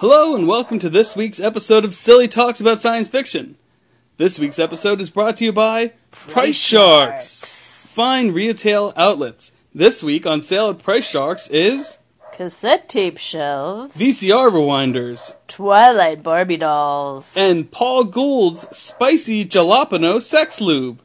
[0.00, 3.56] Hello and welcome to this week's episode of Silly Talks About Science Fiction.
[4.16, 7.90] This week's episode is brought to you by Price, Sharks.
[7.94, 9.52] Fine retail outlets.
[9.74, 11.98] This week on sale at Price Sharks is
[12.32, 17.36] Cassette tape shelves, VCR rewinders Twilight Barbie dolls.
[17.36, 21.02] and Paul Gould's spicy jalapeno sex lube.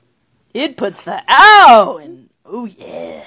[0.53, 2.29] It puts the ow in.
[2.45, 3.25] Oh yeah.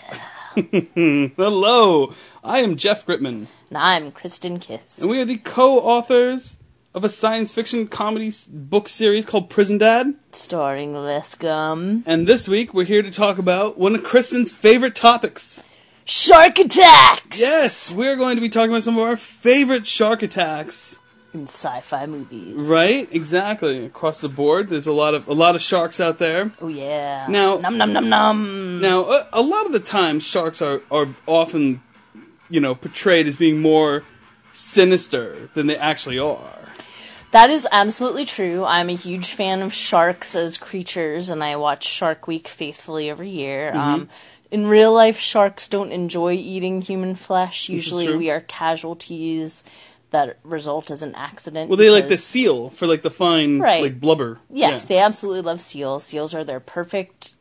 [1.37, 4.99] Hello, I am Jeff Gritman, And I'm Kristen Kiss.
[4.99, 6.57] and we are the co-authors
[6.95, 10.15] of a science fiction comedy s- book series called Prison Dad.
[10.33, 12.03] Starring Les Gum.
[12.07, 15.63] And this week we're here to talk about one of Kristen's favorite topics.
[16.07, 17.39] Shark attacks!
[17.39, 20.99] Yes, we're going to be talking about some of our favorite shark attacks.
[21.35, 22.55] In sci-fi movies.
[22.55, 23.07] Right?
[23.13, 23.85] Exactly.
[23.85, 26.51] Across the board, there's a lot of a lot of sharks out there.
[26.63, 27.27] Oh yeah.
[27.29, 28.81] Now- num num num num.
[28.81, 31.83] Now, a, a lot of the time, sharks are are often,
[32.49, 34.05] you know, portrayed as being more
[34.53, 36.55] sinister than they actually are.
[37.31, 38.65] That is absolutely true.
[38.65, 43.29] I'm a huge fan of sharks as creatures, and I watch Shark Week faithfully every
[43.31, 43.71] year.
[43.71, 43.79] Mm-hmm.
[43.79, 44.09] Um,
[44.51, 47.69] in real life, sharks don't enjoy eating human flesh.
[47.69, 49.63] Usually, we are casualties
[50.11, 51.69] that result as an accident.
[51.69, 53.83] Well, they like the seal for like the fine, Right.
[53.83, 54.39] like blubber.
[54.49, 54.87] Yes, Yeah.
[54.89, 56.05] they absolutely love seals.
[56.05, 57.35] Seals are their perfect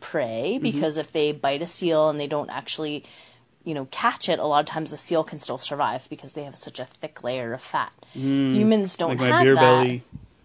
[0.00, 0.62] prey Mm-hmm.
[0.62, 3.04] because if they bite a seal and they don't actually,
[3.64, 6.44] you know, catch it, a lot of times the seal can still survive because they
[6.44, 7.92] have such a thick layer of fat.
[8.14, 9.20] Humans don't Mm.
[9.20, 9.60] like have my beer that.
[9.60, 10.02] belly.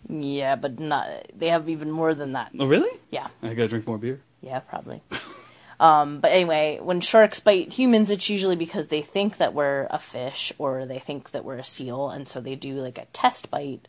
[0.08, 1.08] Yeah, but not.
[1.36, 2.52] They have even more than that.
[2.60, 2.92] Oh, really?
[3.12, 4.22] Yeah, I gotta drink more beer.
[4.42, 5.02] yeah, probably.
[5.80, 9.98] um, but anyway, when sharks bite humans, it's usually because they think that we're a
[10.00, 13.50] fish or they think that we're a seal, and so they do like a test
[13.50, 13.88] bite.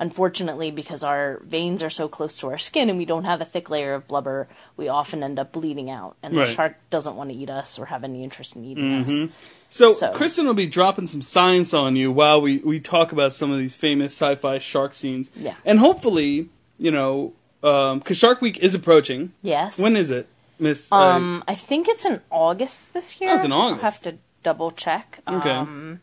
[0.00, 3.44] Unfortunately, because our veins are so close to our skin and we don't have a
[3.44, 4.46] thick layer of blubber,
[4.76, 6.48] we often end up bleeding out, and the Right.
[6.48, 9.30] shark doesn't want to eat us or have any interest in eating us.
[9.70, 13.32] So, So- Kristen will be dropping some science on you while we, we talk about
[13.32, 15.30] some of these famous sci-fi shark scenes.
[15.34, 15.54] Yeah.
[15.64, 19.32] And hopefully, you know, because Shark Week is approaching.
[19.42, 19.80] Yes.
[19.80, 20.28] When is it,
[20.60, 20.92] Miss?
[20.92, 23.30] uh, Um, I think it's in August this year.
[23.32, 23.84] Oh, it's in August.
[23.84, 25.18] I'll have to double check.
[25.28, 25.50] Okay.
[25.50, 26.00] Um,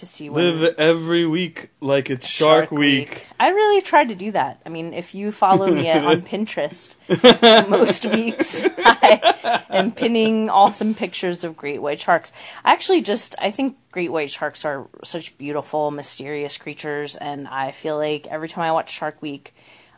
[0.00, 3.26] to see when live every week like it's Shark, week.
[3.38, 4.60] I really tried to do that.
[4.66, 6.96] I mean, if you follow me on Pinterest,
[7.68, 12.32] most weeks I am pinning awesome pictures of great white sharks.
[12.64, 17.70] I actually just I think great white sharks are such beautiful, mysterious creatures, and I
[17.70, 19.54] feel like every time I watch Shark Week,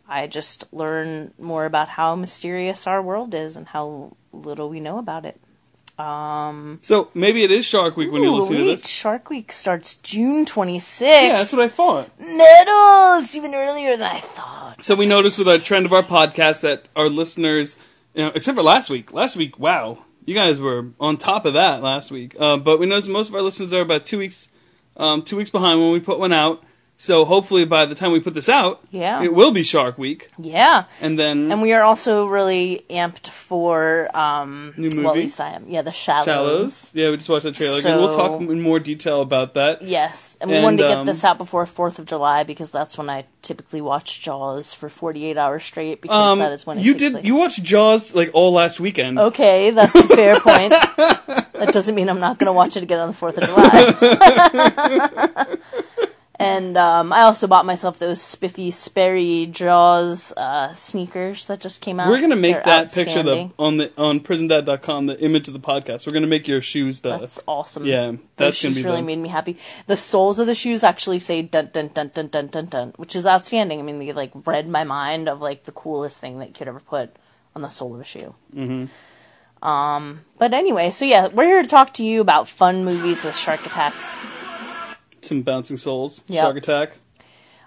[0.09, 4.99] I just learn more about how mysterious our world is and how little we know
[4.99, 5.41] about it.
[5.99, 8.87] So maybe it is Shark Week when you listen to this.
[8.87, 11.01] Shark Week starts June 26th.
[11.01, 12.11] Yeah, that's what I thought.
[12.19, 13.23] Metal!
[13.23, 14.83] It's even earlier than I thought.
[14.83, 17.77] So we noticed with our trend of our podcast that our listeners,
[18.15, 21.55] you know, except for last week, last week, wow, you guys were on top of
[21.55, 22.35] that last week.
[22.39, 24.49] Uh, but we noticed most of our listeners are about two weeks,
[24.97, 26.63] um, two weeks behind when we put one out.
[27.03, 29.25] So hopefully by the time we put this out, Yeah.
[29.25, 30.85] it will be Shark Week, Yeah.
[31.01, 35.51] and then And we are also really amped for um New well, at least I
[35.57, 35.65] am.
[35.67, 36.27] Yeah, the shallows.
[36.27, 36.91] Shallows.
[36.95, 37.81] Yeah, we just watched the trailer.
[37.81, 37.99] again.
[37.99, 39.83] we'll talk in more detail about that.
[39.83, 42.71] Yes, and we And, wanted to get um, this out before Fourth of July because
[42.71, 46.65] that's when I typically watch Jaws for forty eight hours straight because Um, that is
[46.69, 47.15] when you did.
[47.15, 47.25] place.
[47.25, 49.19] You watched Jaws like all last weekend.
[49.19, 50.71] Okay, that's a fair point.
[51.59, 53.73] that doesn't mean I'm not going to watch it again on the Fourth of July.
[56.43, 62.01] and um, I also bought myself those spiffy Sperry Jaws uh, sneakers that just came
[62.01, 62.09] out.
[62.09, 65.61] We're gonna make They're that picture the on the on prisondad.com the image of the
[65.61, 66.07] podcast.
[66.07, 67.85] We're gonna make your shoes the That's awesome.
[67.85, 69.59] Yeah, that's gonna shoes be really made me happy.
[69.87, 73.15] The soles of the shoes actually say dun dun dun dun dun dun dun, which
[73.17, 73.79] is outstanding.
[73.79, 76.69] I mean, they like read my mind of like the coolest thing that you could
[76.69, 77.15] ever put
[77.55, 78.35] on the sole of a shoe.
[78.55, 78.87] Mm-hmm.
[79.63, 83.37] Um, but anyway, so yeah, we're here to talk to you about fun movies with
[83.37, 84.17] shark attacks.
[85.25, 86.23] Some bouncing souls.
[86.29, 86.43] Yep.
[86.45, 86.99] Shark attack.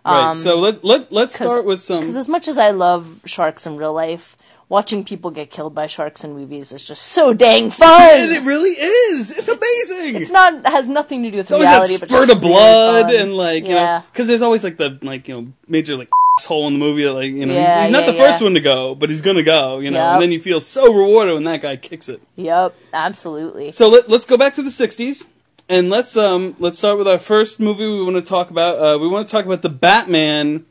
[0.05, 0.31] Right.
[0.31, 2.01] Um, so let let let's start with some.
[2.01, 4.37] Because as much as I love sharks in real life,
[4.69, 8.01] watching people get killed by sharks in movies is just so dang fun.
[8.21, 9.31] And it really is.
[9.31, 10.21] It's amazing.
[10.21, 13.15] it's not has nothing to do with always reality, but spurt of blood fun.
[13.15, 13.99] and like you Yeah.
[13.99, 16.09] know because there's always like the like you know major like
[16.45, 18.43] hole in the movie that, like you know he's- Yeah, he's, not yeah, the first
[18.43, 20.13] one to go but he's gonna go you know Yep.
[20.13, 22.21] and then you feel so rewarded when that guy kicks it.
[22.35, 23.71] Yep, absolutely.
[23.71, 25.25] So let, let's go back to the '60s
[25.69, 28.77] and let's um let's start with our first movie we want to talk about.
[28.79, 30.65] Uh, we want to talk about the Batman,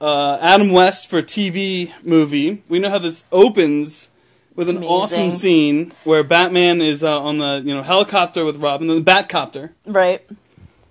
[0.00, 2.62] uh, Adam West for TV movie.
[2.68, 4.08] We know how this opens
[4.54, 4.92] with an amazing.
[4.92, 9.70] awesome scene where Batman is uh, on the you know helicopter with Robin, the Batcopter,
[9.86, 10.22] Right.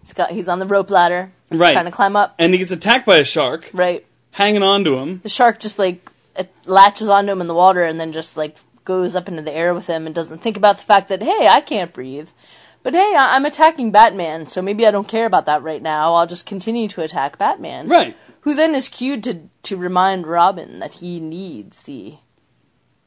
[0.02, 1.32] He's got he's on the rope ladder.
[1.52, 1.74] Right.
[1.74, 2.36] Trying to climb up.
[2.38, 4.06] and he gets attacked by a shark, Right.
[4.32, 5.20] hanging on to him.
[5.24, 8.56] The shark just like it latches onto him in the water and then just like
[8.86, 11.48] goes up into the air with him and doesn't think about the fact that hey,
[11.48, 12.30] I can't breathe.
[12.84, 16.14] But hey, I- I'm attacking Batman, so maybe I don't care about that right now.
[16.16, 17.88] I'll just continue to attack Batman.
[17.88, 18.16] Right.
[18.42, 22.16] Who then is cued to to remind Robin that he needs the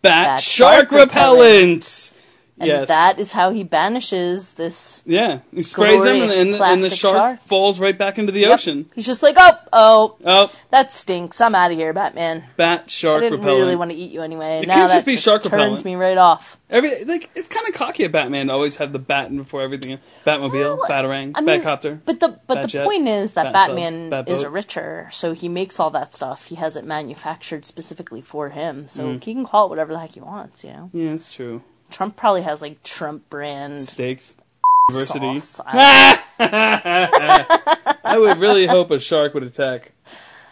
[0.02, 2.12] Bat Bat shark, shark repellent.
[2.58, 2.88] And yes.
[2.88, 7.14] that is how he banishes this Yeah, he sprays him, and, and, and the shark,
[7.16, 7.40] shark.
[7.43, 8.52] falls right back into the Yep.
[8.52, 8.90] ocean.
[8.94, 11.40] He's just like, oh, oh, Oh, that stinks.
[11.40, 12.44] I'm out of here, Batman.
[12.56, 13.19] bat shark.
[13.19, 13.60] I didn't repellent.
[13.60, 14.60] really want to eat you anyway.
[14.62, 15.84] It now that just be shark turns repellent.
[15.84, 16.58] me right off.
[16.70, 19.98] Every like it's kind of cocky of Batman to always have the bat before everything.
[20.25, 22.00] Batmobile, Well, Batarang, I mean, Batcopter.
[22.05, 25.48] But the but the point is that Bat Batman Bat is a richer, so he
[25.50, 26.46] makes all that stuff.
[26.46, 29.22] He has it manufactured specifically for him, so Mm.
[29.25, 30.64] he can call it whatever the heck he wants.
[30.64, 31.62] You know, Yeah, it's true.
[31.92, 34.34] Trump probably has like Trump brand Steaks.
[34.90, 35.60] Sauce.
[35.64, 36.18] I-
[38.04, 39.92] I would really hope a shark would attack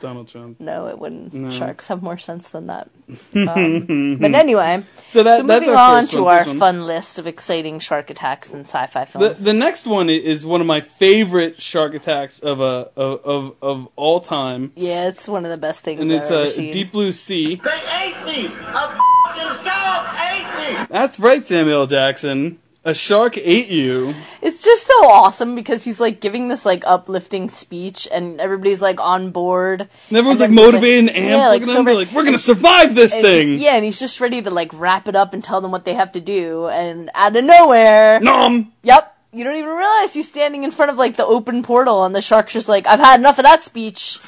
[0.01, 0.59] Donald Trump.
[0.61, 1.33] no, it wouldn't.
[1.35, 1.51] No.
[1.51, 2.89] Sharks have more sense than that.
[3.35, 6.59] Um, but anyway, So that so moving our on to one, our one.
[6.59, 9.43] fun list of exciting shark attacks in sci-fi The, films.
[9.45, 13.89] the next one is one of my favorite shark attacks of a of of, of
[13.97, 16.73] all time, yeah, it's one of the best things and I've it's ever a seen.
[16.73, 17.57] Deep Blue Sea.
[17.57, 17.71] They
[18.01, 18.47] ate me!
[18.47, 20.87] A f***ing shark ate me!
[20.91, 22.59] That's right, Samuel Jackson.
[22.83, 24.15] A shark ate you.
[24.41, 28.99] It's just so awesome because he's like giving this like uplifting speech and everybody's like
[28.99, 29.83] on board.
[30.09, 31.83] And everyone's And like motivated and yeah, like, so.
[31.85, 33.59] Re- like, we're gonna survive this and thing.
[33.59, 35.93] yeah, and he's just ready to like wrap it up and tell them what they
[35.93, 36.69] have to do.
[36.69, 38.73] And out of nowhere, Nom.
[38.83, 42.15] yep, you don't even realize he's standing in front of like the open portal, and
[42.15, 44.19] the shark's just like, "I've had enough of that speech."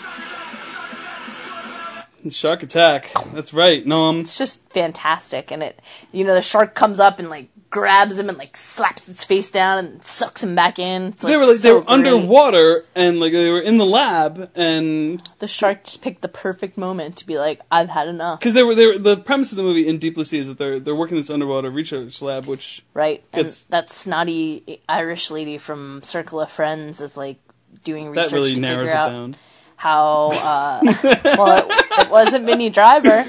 [2.31, 3.11] Shark attack.
[3.33, 3.87] That's right.
[3.87, 4.21] Nom.
[4.21, 5.81] It's just fantastic, and it,
[6.13, 9.51] you know, the shark comes up and like grabs him and like slaps its face
[9.51, 11.05] down and sucks him back in.
[11.05, 11.89] It's, They were like they were great.
[11.89, 16.77] underwater and like they were in the lab and The shark just picked the perfect
[16.77, 19.57] moment to be like, "I've had enough." because they were they were the premise of
[19.57, 22.21] the movie in Deep Blue Sea is that they're they're working in this underwater research
[22.21, 23.25] lab which right?
[23.33, 27.39] And that snotty Irish lady from Circle of Friends is like
[27.85, 29.37] doing research that really to narrows figure it out down.
[29.82, 30.31] How.
[30.52, 33.25] Uh, well, it, it wasn't Minnie Driver.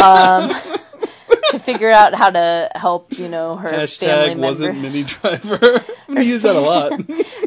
[0.00, 0.52] Um,
[1.52, 5.84] to figure out how to help, you know, her family Hashtag member, wasn't Minnie Driver.
[6.08, 7.00] I'm gonna use that a lot.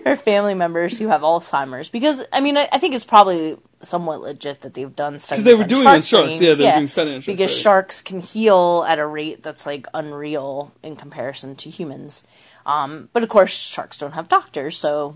[0.06, 1.90] her family members who have Alzheimer's.
[1.90, 5.44] Because I mean, I, I think it's probably somewhat legit that they've done studies.
[5.44, 6.28] they were on doing shark it on sharks.
[6.28, 6.42] brains.
[6.42, 7.64] Yeah, they were doing studies on sharks, because right.
[7.64, 12.26] sharks can heal at a rate that's like unreal in comparison to humans.
[12.66, 15.16] Um, but of course, sharks don't have doctors, so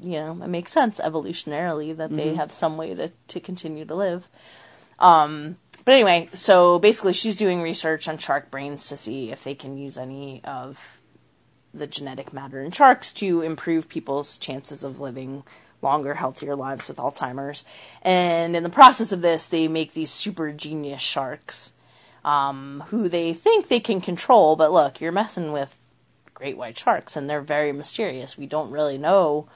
[0.00, 2.36] you know it makes sense evolutionarily that they Mm-hmm.
[2.36, 4.28] have some way to to continue to live.
[4.98, 9.54] Um, but anyway, so basically, she's doing research on shark brains to see if they
[9.54, 11.00] can use any of
[11.72, 15.44] the genetic matter in sharks to improve people's chances of living
[15.80, 17.64] longer, healthier lives with Alzheimer's.
[18.02, 21.72] And in the process of this, they make these super genius sharks
[22.24, 24.56] um, who they think they can control.
[24.56, 25.78] But look, you're messing with
[26.34, 28.36] great white sharks, and they're very mysterious.
[28.36, 29.48] We don't really know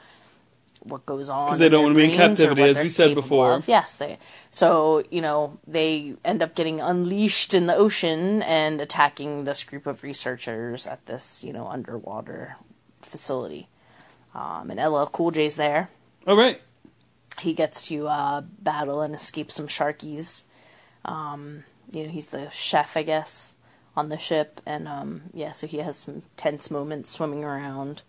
[0.85, 1.47] what goes on.
[1.47, 3.55] Because they don't wanna be in captivity, as we said before.
[3.55, 3.69] of.
[3.69, 4.19] Yes, they.
[4.51, 9.87] So you know they end up getting unleashed in the ocean and attacking this group
[9.87, 12.57] of researchers at this you know underwater
[13.01, 13.69] facility.
[14.35, 15.91] Um, and LL Cool J's there.
[16.27, 16.61] All right.
[17.41, 20.45] He gets to uh, battle and escape some sharkies.
[21.05, 23.55] Um, you know, he's the chef, I guess,
[23.97, 28.03] on the ship, and um, yeah, so he has some tense moments swimming around.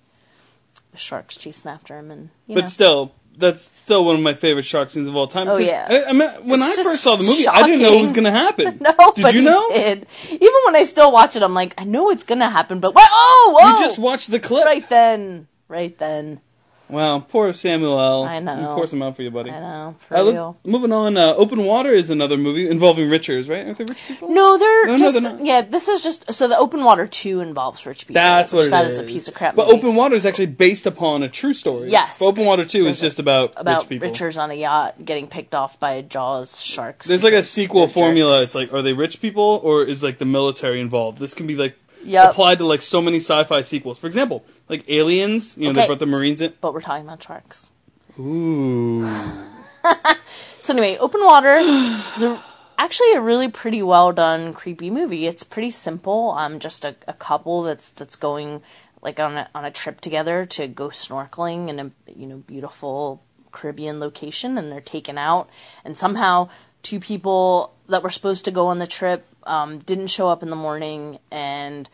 [0.96, 2.68] Sharks chasing after him, and you But know.
[2.68, 5.48] still, that's still one of my favorite shark scenes of all time.
[5.48, 5.88] Oh, yeah.
[5.90, 8.12] I, I mean, when It's I first saw the movie, I didn't know it was
[8.12, 8.78] going to happen.
[8.82, 9.70] No, did but you know?
[9.74, 10.06] did.
[10.30, 13.10] Even when I still watch it, I'm like, I know it's gonna happen, but what?
[13.12, 13.80] Oh, whoa!
[13.80, 14.66] just watched the clip.
[14.66, 16.42] right then, right then.
[16.94, 18.76] Wow, poor Samuel I know.
[18.76, 19.50] Pour some out for you, buddy.
[19.52, 20.58] I know for Uh, look- real.
[20.64, 23.66] moving on, uh, Open Water is another movie involving Richards, right?
[23.66, 24.30] Aren't they rich people?
[24.30, 25.46] No, they're No, no, just they're not.
[25.46, 25.62] yeah.
[25.62, 28.14] This is just so the Open Water Two involves rich people.
[28.22, 28.94] That's what it that is.
[28.94, 29.56] is a piece of crap.
[29.56, 29.80] But movie.
[29.80, 31.90] Open Water is actually based upon a true story.
[31.90, 32.20] Yes.
[32.20, 34.08] But Open Water 2 is just about, about rich people.
[34.10, 37.08] Richards on a yacht getting picked off by Jaws sharks.
[37.08, 38.40] There's like a sequel formula.
[38.40, 38.44] jerks.
[38.44, 41.20] It's like, are they rich people or is like the military involved?
[41.20, 42.32] This can be like Yep.
[42.32, 44.00] applied to like so many sci-fi sequels.
[44.00, 45.56] For example, like Aliens.
[45.58, 46.54] You know, they brought the Marines in.
[46.62, 47.70] but we're talking about sharks.
[48.20, 49.08] Ooh.
[50.64, 52.42] So anyway, Open Water is a,
[52.78, 55.28] actually a really pretty well done creepy movie.
[55.28, 56.32] It's pretty simple.
[56.38, 58.62] Um, just a, a couple that's that's going
[59.02, 63.22] like on a on a trip together to go snorkeling in a you know beautiful
[63.52, 65.50] Caribbean location, and they're taken out,
[65.84, 66.48] and somehow
[66.82, 70.50] two people that were supposed to go on the trip um, didn't show up in
[70.50, 71.90] the morning, and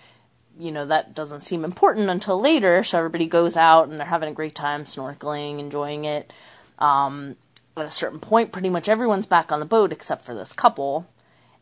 [0.58, 2.84] you know that doesn't seem important until later.
[2.84, 6.32] So everybody goes out and they're having a great time snorkeling, enjoying it.
[6.78, 7.36] Um,
[7.78, 11.08] at a certain point, pretty much everyone's back on the boat except for this couple,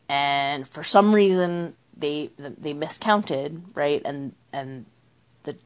[0.08, 4.02] and for some reason they they miscounted, right?
[4.04, 4.86] And and
[5.44, 5.56] the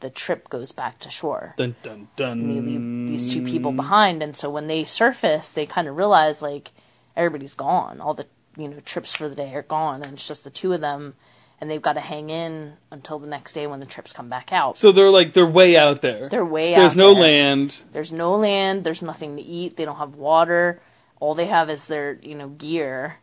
[0.00, 1.54] the trip goes back to shore.
[1.56, 2.48] Dun dun dun.
[2.48, 6.42] They leave these two people behind, and so when they surface, they kind of realize
[6.42, 6.72] like
[7.16, 8.00] everybody's gone.
[8.00, 8.26] All the
[8.56, 11.14] you know trips for the day are gone, and it's just the two of them,
[11.60, 14.52] and they've got to hang in until the next day when the trips come back
[14.52, 14.78] out.
[14.78, 16.28] So they're like they're way out there.
[16.28, 17.22] They're way There's out There's no there.
[17.22, 17.76] land.
[17.92, 18.84] There's no land.
[18.84, 19.76] There's nothing to eat.
[19.76, 20.80] They don't have water.
[21.20, 23.18] All they have is their, you know, gear,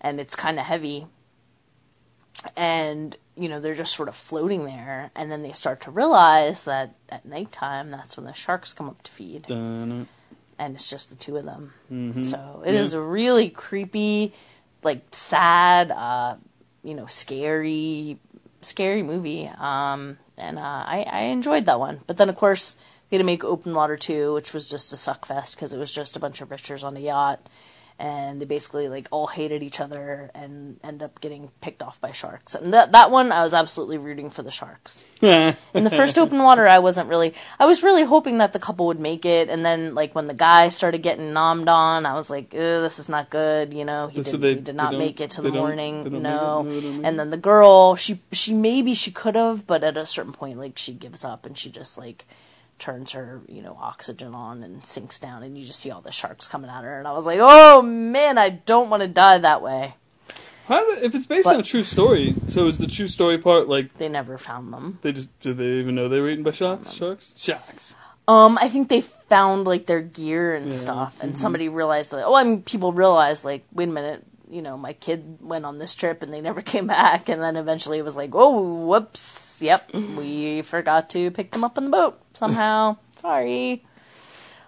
[0.00, 1.06] and it's kind of heavy.
[2.56, 6.64] And you know they're just sort of floating there, and then they start to realize
[6.64, 10.06] that at nighttime that's when the sharks come up to feed, Dun,
[10.58, 11.72] and it's just the two of them.
[11.90, 12.22] Mm-hmm.
[12.24, 14.34] So it is a really creepy,
[14.82, 16.36] like sad, uh,
[16.82, 18.18] you know, scary,
[18.62, 19.50] scary movie.
[19.58, 22.00] Um, and uh, I, I enjoyed that one.
[22.06, 22.76] But then, of course,
[23.08, 25.78] they had to make Open Water 2, which was just a suck fest because it
[25.78, 27.46] was just a bunch of richers on a yacht.
[28.02, 32.12] And they basically like all hated each other and end up getting picked off by
[32.12, 32.54] sharks.
[32.54, 35.04] And that that one, I was absolutely rooting for the sharks.
[35.20, 37.34] In the first open water, I wasn't really.
[37.58, 40.34] I was really hoping that the couple would make it, and then like when the
[40.34, 44.24] guy started getting nommed on, I was like, "This is not good." You know, he,
[44.24, 46.04] So did, they- he did not make it to the morning.
[46.04, 46.22] they You it?
[46.22, 49.98] know, No, make and then the girl, she she maybe she could have, but at
[49.98, 52.24] a certain point, like she gives up and she just like
[52.80, 56.10] turns her you know oxygen on and sinks down, and you just see all the
[56.10, 59.38] sharks coming at her, and I was like, "Oh man, I don't want to die
[59.38, 59.94] that way."
[60.66, 62.34] How if it's based But- on a true story?
[62.48, 64.98] So is the true story part like They never found them.
[65.02, 66.92] they just did they even know they were eaten by sharks?
[66.92, 67.32] Sharks?
[67.36, 67.94] Sharks.
[68.28, 71.38] Um, I think they found like their gear and Yeah, stuff, and mhm.
[71.38, 72.24] somebody realized that.
[72.24, 75.78] Oh, I mean, people realized like, wait a minute, you know, my kid went on
[75.78, 79.62] this trip and they never came back, and then eventually it was like, oh, whoops,
[79.62, 82.96] yep, we forgot to pick them up on the boat somehow.
[83.20, 83.84] Sorry.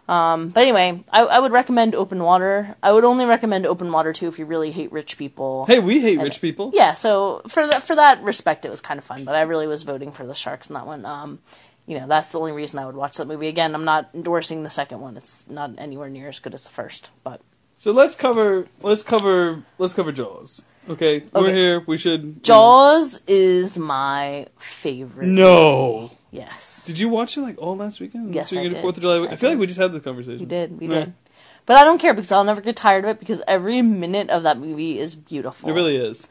[0.09, 2.77] Um, but anyway, I, I would recommend Open Water.
[2.83, 5.65] I would only recommend Open Water too if you really hate rich people.
[5.67, 6.71] Hey, we hate rich people.
[6.75, 9.25] Yeah, so for that for that respect, it was kind of fun.
[9.25, 11.07] But I really was voting for the Sharks in that one.
[11.07, 11.39] Um,
[11.87, 13.75] you know, that's the only reason I would watch that movie again.
[13.75, 17.11] I'm not endorsing the second one; it's not anywhere near as good as the first.
[17.23, 17.41] But
[17.83, 20.65] So let's cover let's cover let's cover Jaws.
[20.89, 21.83] Okay, we're here.
[21.85, 25.27] We should Jaws is my favorite.
[25.27, 26.13] No.
[26.31, 28.37] Yes, Did you watch it like all last weekend?
[28.37, 28.83] Yes, weekend, I did.
[28.83, 29.17] Fourth of July.
[29.17, 29.55] I, I feel did.
[29.55, 30.39] like we just had this conversation.
[30.39, 30.81] we did.
[30.81, 31.13] We did.
[31.67, 34.45] But I don't care because I'll never get tired of it because every minute of
[34.45, 35.69] that movie is beautiful.
[35.69, 36.29] It really is.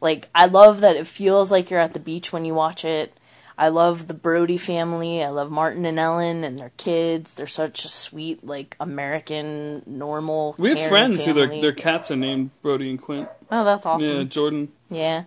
[0.00, 3.16] Like I love that it feels like you're at the beach when you watch it.
[3.58, 5.22] I love the Brody family.
[5.22, 7.34] I love Martin and Ellen and their kids.
[7.34, 10.54] They're such a sweet, like American, normal.
[10.58, 13.28] We have friends who their their cats are named Brody and Quint.
[13.50, 14.04] Oh, that's awesome.
[14.08, 14.22] Yeah.
[14.22, 14.68] Jordan.
[14.88, 15.24] Yeah.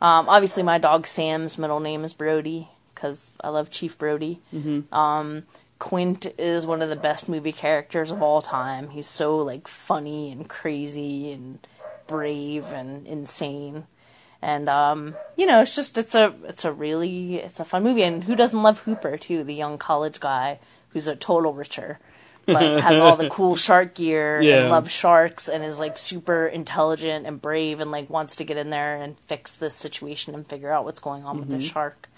[0.00, 4.40] Um, obviously, my dog Sam's middle name is Brody because I love Chief Brody.
[4.52, 4.92] Mm-hmm.
[4.92, 5.44] Um,
[5.78, 8.90] Quint is one of the best movie characters of all time.
[8.90, 11.64] He's so like funny and crazy and
[12.08, 13.86] brave and insane.
[14.42, 18.02] And um, you know, it's just it's a it's a really it's a fun movie.
[18.02, 20.58] And who doesn't love Hooper too, the young college guy
[20.90, 22.00] who's a total richer,
[22.44, 24.62] but has all the cool shark gear Yeah.
[24.62, 28.56] and loves sharks and is like super intelligent and brave and like wants to get
[28.56, 31.58] in there and fix this situation and figure out what's going on with Mm-hmm.
[31.58, 32.08] the shark.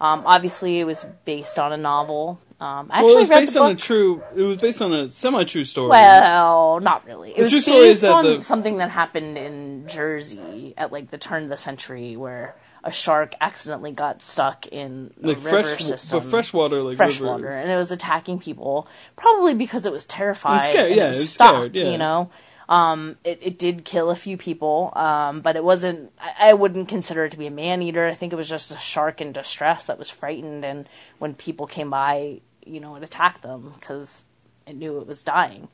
[0.00, 2.40] Um, obviously, it was based on a novel.
[2.60, 4.22] Um, I Well, actually it was read based the on a true.
[4.34, 5.88] It was based on a semi-true story.
[5.90, 7.30] Well, not really.
[7.30, 10.74] It The was true story is based that on the- something that happened in Jersey
[10.76, 15.28] at like the turn of the century, where a shark accidentally got stuck in the
[15.28, 16.20] like river fresh, system.
[16.20, 18.88] but freshwater, like freshwater, and it was attacking people.
[19.16, 20.54] Probably because it was terrified.
[20.54, 21.48] It was scared, and yeah, it it was was stuck.
[21.56, 21.90] scared, yeah.
[21.90, 22.30] You know,
[22.68, 26.12] um, it it did kill a few people, um, but it wasn't.
[26.20, 28.06] I, I wouldn't consider it to be a man eater.
[28.06, 31.66] I think it was just a shark in distress that was frightened, and when people
[31.66, 34.26] came by, you know, it attacked them because
[34.66, 35.68] it knew it was dying.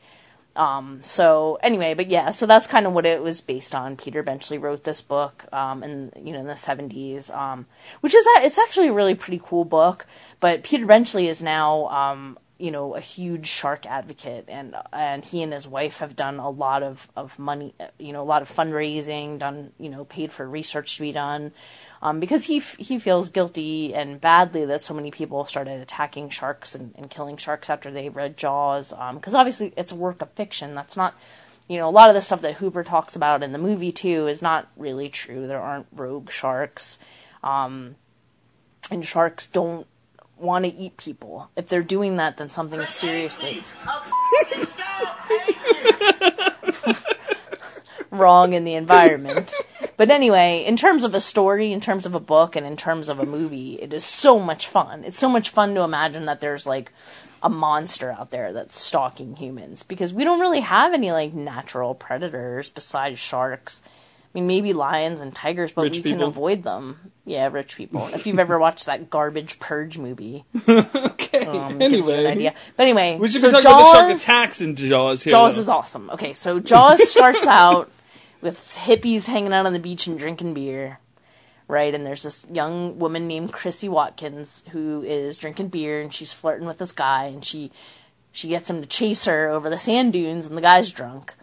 [0.57, 3.97] Um, so anyway, but yeah, so that's kind of what it was based on.
[3.97, 7.67] Peter Benchley wrote this book, um, in, you know, in the seventies, um,
[8.03, 10.07] which is, it's actually a really pretty cool book,
[10.39, 15.43] but Peter Benchley is now, um, you know, a huge shark advocate and, and he
[15.43, 18.51] and his wife have done a lot of, of money, you know, a lot of
[18.51, 21.53] fundraising, done, you know, paid for research to be done.
[22.01, 26.29] Um, because he f- he feels guilty and badly that so many people started attacking
[26.29, 28.93] sharks and, and killing sharks after they read Jaws.
[29.15, 30.75] Because obviously it's a work of fiction.
[30.75, 31.15] That's not,
[31.67, 34.29] you know, a lot of the stuff that Hooper talks about in the movie too
[34.29, 35.47] is not really true.
[35.47, 36.99] There aren't rogue sharks,
[37.43, 37.97] um,
[38.91, 39.87] and sharks don't
[40.39, 41.51] want to eat people.
[41.57, 43.65] If they're doing that, then something is seriously
[48.11, 49.55] wrong in the environment.
[49.97, 53.09] but anyway, in terms of a story, in terms of a book, and in terms
[53.09, 55.05] of a movie, it is so much fun.
[55.05, 56.93] It's so much fun to imagine that there's like
[57.43, 61.95] a monster out there that's stalking humans because we don't really have any like natural
[61.95, 63.83] predators besides sharks.
[64.35, 67.13] I mean, maybe lions and tigers, but Rich we can avoid them.
[67.25, 68.09] Yeah, rich people.
[68.09, 71.47] If you've ever watched that garbage Purge movie, okay.
[71.47, 72.55] um, you an anyway, idea.
[72.77, 75.31] But anyway, we should so be talking about the shark Jaws- attacks in Jaws here.
[75.31, 75.61] Jaws though.
[75.61, 76.11] is awesome.
[76.11, 77.93] Okay, so Jaws starts out
[78.41, 80.99] with hippies hanging out on the beach and drinking beer,
[81.69, 81.95] right?
[81.95, 86.67] And there's this young woman named Chrissy Watkins who is drinking beer and she's flirting
[86.67, 87.71] with this guy and she
[88.33, 91.35] she gets him to chase her over the sand dunes and the guy's drunk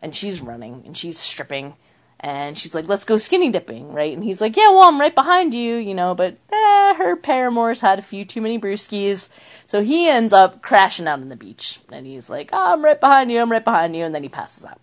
[0.00, 1.74] and she's running and she's stripping
[2.22, 4.14] and she's like, "Let's go skinny dipping," right?
[4.14, 7.80] And he's like, "Yeah, well, I'm right behind you, you know." But eh, her paramour's
[7.80, 9.28] had a few too many brewskis,
[9.66, 11.80] so he ends up crashing out on the beach.
[11.90, 14.28] And he's like, oh, "I'm right behind you, I'm right behind you," and then he
[14.28, 14.80] passes out.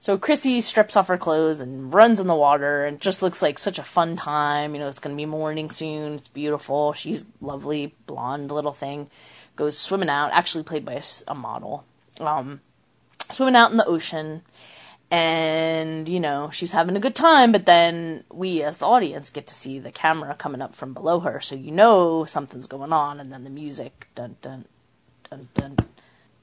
[0.00, 3.58] So Chrissy strips off her clothes and runs in the water, and just looks like
[3.58, 4.74] such a fun time.
[4.74, 6.14] You know, it's going to be morning soon.
[6.14, 6.94] It's beautiful.
[6.94, 9.10] She's lovely, blonde little thing.
[9.56, 11.84] Goes swimming out, actually played by a model.
[12.18, 12.62] Um,
[13.30, 14.42] swimming out in the ocean
[15.12, 19.46] and you know she's having a good time but then we as the audience get
[19.46, 23.20] to see the camera coming up from below her so you know something's going on
[23.20, 24.64] and then the music dun dun
[25.28, 25.76] dun dun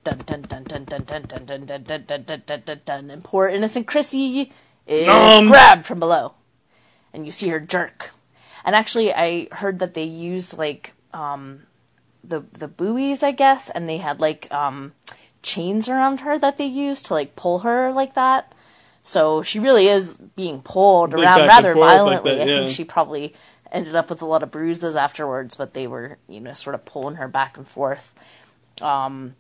[0.04, 3.10] dun dun dun dun dun dun dun dun dun dun dun dun dun dun dun
[3.10, 4.52] and poor innocent Chrissy
[4.86, 6.36] is grabbed from below
[7.12, 8.12] and you see her jerk
[8.64, 11.64] and actually I heard that they used like um
[12.24, 14.94] the the buoys I guess and they had like um
[15.42, 18.54] chains around her that they used to like pull her like that
[19.10, 22.36] so she really is being pulled Like around rather forth like violently.
[22.36, 23.34] that, I think she probably
[23.72, 26.86] ended up with a lot of bruises afterwards, but they were, you know, sort of
[26.86, 28.14] pulling her back and forth.
[28.84, 29.34] Um,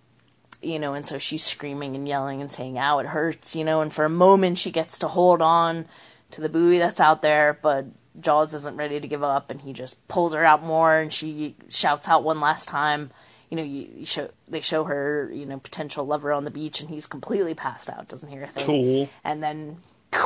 [0.59, 3.81] you know, and so she's screaming and yelling and saying, ow, it hurts, you know,
[3.81, 5.85] and for a moment she gets to hold on
[6.31, 7.85] to the buoy that's out there, but
[8.19, 11.55] Jaws isn't ready to give up and he just pulls her out more and she
[11.69, 13.11] shouts out one last time.
[13.49, 16.79] You know, you, you show they show her, you know, potential lover on the beach
[16.81, 19.09] and he's completely passed out, doesn't hear a thing Cool.
[19.23, 19.77] and then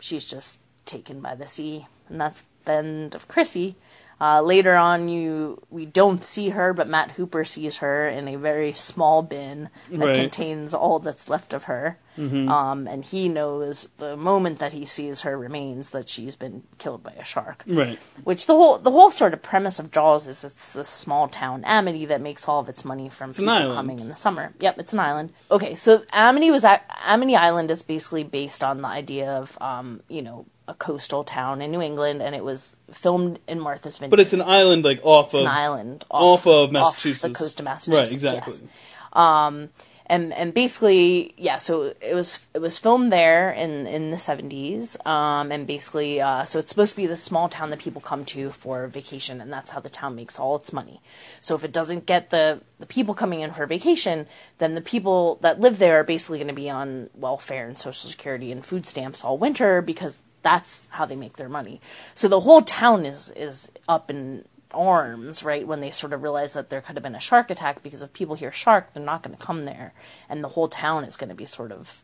[0.00, 3.76] she's just taken by the sea, and that's the end of Chrissy.
[4.22, 8.36] Uh, later on, you we don't see her, but Matt Hooper sees her in a
[8.36, 10.14] very small bin that Right.
[10.16, 11.98] contains all that's left of her.
[12.18, 17.02] Um, and he knows the moment that he sees her remains that she's been killed
[17.02, 17.64] by a shark.
[17.66, 17.98] Right.
[18.24, 21.64] Which the whole the whole sort of premise of Jaws is it's this small town
[21.64, 24.52] Amity that makes all of its money from an people coming in the summer.
[24.60, 25.32] Yep, it's an island.
[25.50, 30.02] Okay, so Amity was a- Amity Island is basically based on the idea of um,
[30.08, 34.10] you know, a coastal town in New England and it was filmed in Martha's Vineyard.
[34.10, 37.38] But it's an island like off It's of an island off of the Massachusetts.
[37.38, 38.04] coast of Massachusetts.
[38.08, 38.52] Right, exactly.
[38.60, 39.68] yes
[40.10, 45.06] and and basically yeah so it was it was filmed there in in the 70s
[45.06, 48.24] um and basically uh so it's supposed to be the small town that people come
[48.24, 51.00] to for vacation and that's how the town makes all its money.
[51.40, 54.26] So if it doesn't get the the people coming in for vacation
[54.58, 58.10] then the people that live there are basically going to be on welfare and social
[58.10, 61.80] security and food stamps all winter because that's how they make their money.
[62.14, 66.52] So the whole town is is up in arms, right, when they sort of realize
[66.54, 69.22] that there could have been a shark attack because if people hear shark, they're not
[69.22, 69.92] going to come there.
[70.28, 72.02] And the whole town is going to be sort of,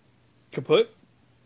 [0.53, 0.89] Kaput.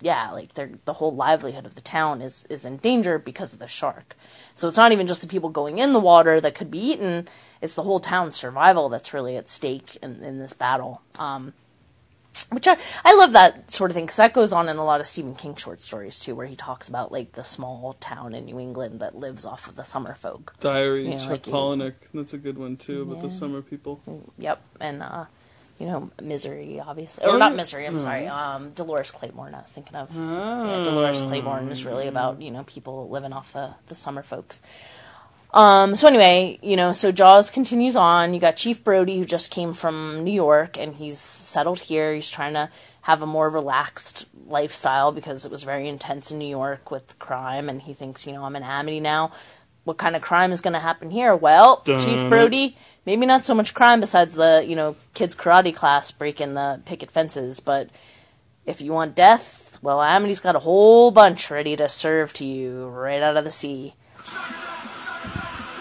[0.00, 3.58] yeah, like they're, the whole livelihood of the town is, is in danger because of
[3.58, 4.16] the shark.
[4.54, 7.28] So it's not even just the people going in the water that could be eaten,
[7.60, 11.02] it's the whole town's survival that's really at stake in, in this battle.
[11.18, 11.52] Um,
[12.50, 15.00] which I, I love that sort of thing because that goes on in a lot
[15.00, 18.44] of Stephen King short stories too, where he talks about like the small town in
[18.46, 20.54] New England that lives off of the summer folk.
[20.60, 21.10] Diary.
[21.10, 21.94] Yeah, Chuck like Palahniuk.
[22.14, 23.02] That's a good one too.
[23.02, 24.00] About the summer people.
[24.38, 25.24] Yep, and uh,
[25.78, 27.54] you know, Misery, obviously, Oh, or not.
[27.54, 27.86] Misery.
[27.86, 29.54] I'm sorry, um, Dolores Claiborne.
[29.54, 30.10] I was thinking of.
[30.16, 30.78] Ah.
[30.78, 34.60] Yeah, Dolores Claiborne is really about you know people living off the the summer folks.
[35.52, 38.34] Um, so anyway, you know, so Jaws continues on.
[38.34, 42.14] You got Chief Brody who just came from New York and he's settled here.
[42.14, 42.70] He's trying to
[43.02, 47.68] have a more relaxed lifestyle because it was very intense in New York with crime
[47.68, 49.32] and he thinks, you know, I'm in Amity now.
[49.84, 51.34] What kind of crime is going to happen here?
[51.34, 52.00] Well, Dun.
[52.00, 56.54] Chief Brody, maybe not so much crime besides the, you know, kids karate class breaking
[56.54, 57.88] the picket fences, but
[58.66, 62.88] if you want death, well, Amity's got a whole bunch ready to serve to you
[62.88, 63.94] right out of the sea.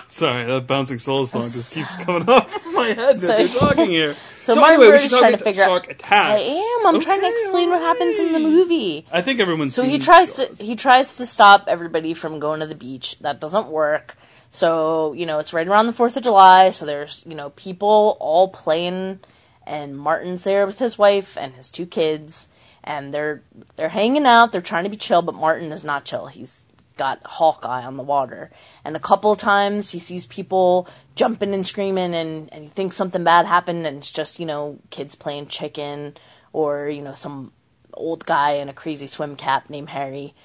[0.10, 3.48] Sorry, that bouncing soul song just keeps coming up in my head as So- you're
[3.48, 4.15] talking here.
[4.39, 5.91] So, So Martin anyway, we Bird should is trying to figure shark out.
[5.91, 6.41] attacks.
[6.41, 6.88] I am.
[6.95, 9.06] I'm trying to explain what happens in the movie.
[9.12, 12.65] I think everyone's So he tries to he tries to stop everybody from going to
[12.65, 13.19] the beach.
[13.19, 14.15] That doesn't work.
[14.50, 16.69] So you know it's right around the Fourth of July.
[16.69, 19.19] So there's you know people all playing,
[19.67, 22.48] and Martin's there with his wife and his two kids,
[22.82, 23.43] and they're
[23.76, 24.54] they're hanging out.
[24.54, 26.28] They're trying to be chill, but Martin is not chill.
[26.28, 26.63] He's
[27.00, 28.52] got Hawkeye on the water,
[28.86, 32.96] and a couple of times he sees people jumping and screaming, and and he thinks
[32.96, 36.16] something bad happened, and it's just you know kids playing chicken,
[36.54, 37.52] or you know some
[37.94, 40.36] old guy in a crazy swim cap named Harry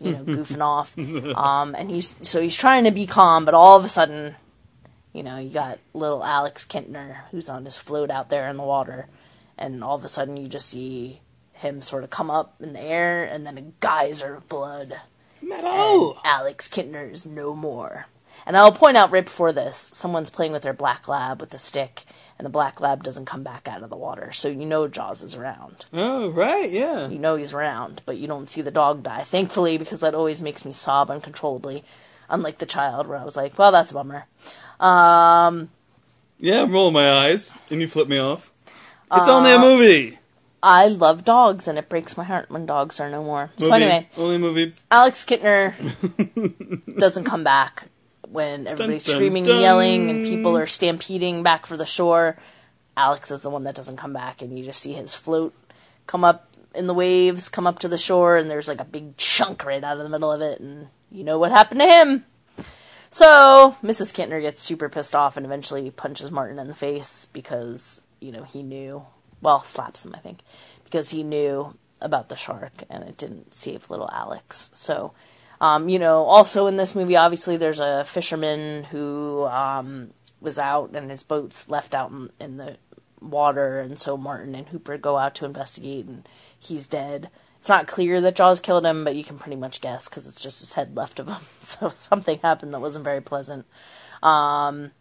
[0.00, 0.96] you know, goofing off.
[0.98, 4.36] Um, and he's so he's trying to be calm, but all of a sudden,
[5.12, 8.62] you know, you got little Alex Kintner who's on his float out there in the
[8.62, 9.08] water,
[9.58, 11.20] and all of a sudden you just see
[11.52, 15.00] him sort of come up in the air, and then a geyser of blood.
[15.48, 16.18] Metal.
[16.24, 18.06] Alex is no more.
[18.46, 21.58] And I'll point out right before this, someone's playing with their black lab with a
[21.58, 22.04] stick,
[22.38, 25.22] and the black lab doesn't come back out of the water, so you know Jaws
[25.22, 25.86] is around.
[25.92, 27.08] Oh, right, yeah.
[27.08, 29.22] You know he's around, but you don't see the dog die.
[29.24, 31.84] Thankfully, because that always makes me sob uncontrollably.
[32.28, 34.26] Unlike the child, where I was like, "Well, that's a bummer."
[34.80, 35.70] Um,
[36.38, 38.50] Yeah, I'm rolling my eyes, and you flip me off.
[39.12, 40.18] It's only a movie.
[40.64, 43.50] I love dogs, and it breaks my heart when dogs are no more.
[43.58, 44.72] So anyway, Only movie.
[44.90, 45.74] Alex Kintner
[46.98, 47.88] doesn't come back
[48.26, 49.56] when everybody's dun, screaming dun.
[49.56, 52.38] and yelling and people are stampeding back for the shore.
[52.96, 55.54] Alex is the one that doesn't come back, and you just see his float
[56.06, 59.18] come up in the waves, come up to the shore, and there's like a big
[59.18, 62.24] chunk right out of the middle of it, and you know what happened to him.
[63.10, 64.14] So Mrs.
[64.14, 68.44] Kintner gets super pissed off and eventually punches Martin in the face because you know
[68.44, 69.04] he knew.
[69.44, 70.40] Well, slaps him, I think,
[70.84, 74.70] because he knew about the shark and it didn't save little Alex.
[74.72, 75.12] So,
[75.60, 80.90] um, you know, also in this movie, obviously there's a fisherman who um, was out
[80.94, 82.76] and his boat's left out in, in the
[83.20, 86.28] water, and so Martin and Hooper go out to investigate, and
[86.58, 87.30] he's dead.
[87.58, 90.40] It's not clear that Jaws killed him, but you can pretty much guess because it's
[90.40, 91.36] just his head left of him.
[91.60, 93.64] So something happened that wasn't very pleasant.
[94.22, 94.92] Um,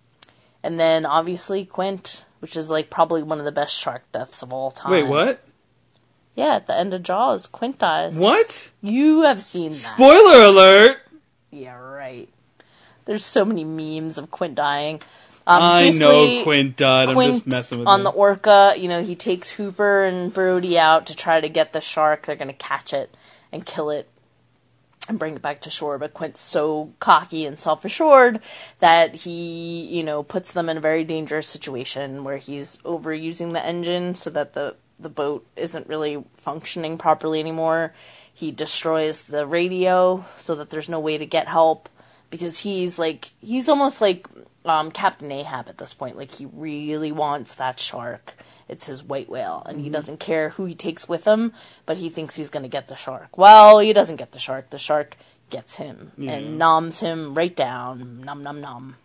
[0.64, 4.52] and then obviously Quint, which is like probably one of the best shark deaths of
[4.52, 4.92] all time.
[4.92, 5.42] Wait, what?
[6.36, 8.18] Yeah, at the end of Jaws, Quint dies.
[8.18, 8.70] What?
[8.82, 9.78] You have seen that.
[9.78, 10.98] Spoiler alert!
[11.52, 12.28] yeah, right.
[13.06, 14.96] There's so many memes of Quint dying.
[15.48, 17.08] Um, I know Quint died.
[17.08, 17.92] I'm just messing with you.
[17.92, 18.04] on you.
[18.04, 21.80] the orca, you know, he takes Hooper and Brody out to try to get the
[21.80, 22.26] shark.
[22.26, 23.16] They're going to catch it
[23.54, 24.10] and kill it
[25.08, 25.98] and bring it back to shore.
[25.98, 28.40] But Quint's so cocky and self assured
[28.80, 33.66] that he, you know, puts them in a very dangerous situation where he's overusing the
[33.66, 37.94] engine so that the, the boat isn't really functioning properly anymore.
[38.34, 41.90] He destroys the radio so that there's no way to get help
[42.30, 44.28] because he's like, he's almost like
[44.66, 46.18] um, Captain Ahab at this point.
[46.18, 48.34] Like, he really wants that shark.
[48.68, 51.54] It's his white whale, and he doesn't care who he takes with him,
[51.86, 53.38] but he thinks he's going to get the shark.
[53.38, 54.70] Well, he doesn't get the shark.
[54.70, 55.18] The shark
[55.50, 58.22] gets him and noms him right down.
[58.22, 58.96] Nom, nom, nom.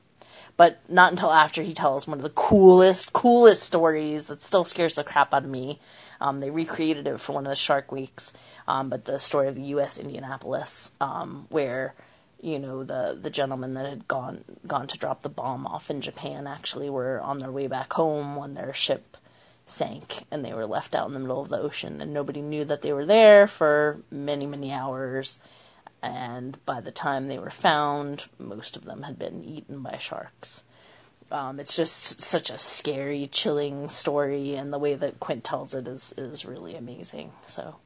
[0.56, 4.94] But not until after he tells one of the coolest, coolest stories that still scares
[4.94, 5.78] the crap out of me.
[6.20, 8.32] Um, they recreated it for one of the Shark Weeks,
[8.66, 9.98] um, but the story of the U.S.
[9.98, 11.94] Indianapolis, um, where
[12.40, 16.00] you know the the gentlemen that had gone gone to drop the bomb off in
[16.00, 19.16] Japan actually were on their way back home when their ship
[19.70, 22.64] sank and they were left out in the middle of the ocean and nobody knew
[22.64, 25.38] that they were there for many many hours
[26.02, 30.62] and by the time they were found most of them had been eaten by sharks
[31.30, 35.86] um, it's just such a scary chilling story and the way that quint tells it
[35.86, 37.76] is is really amazing so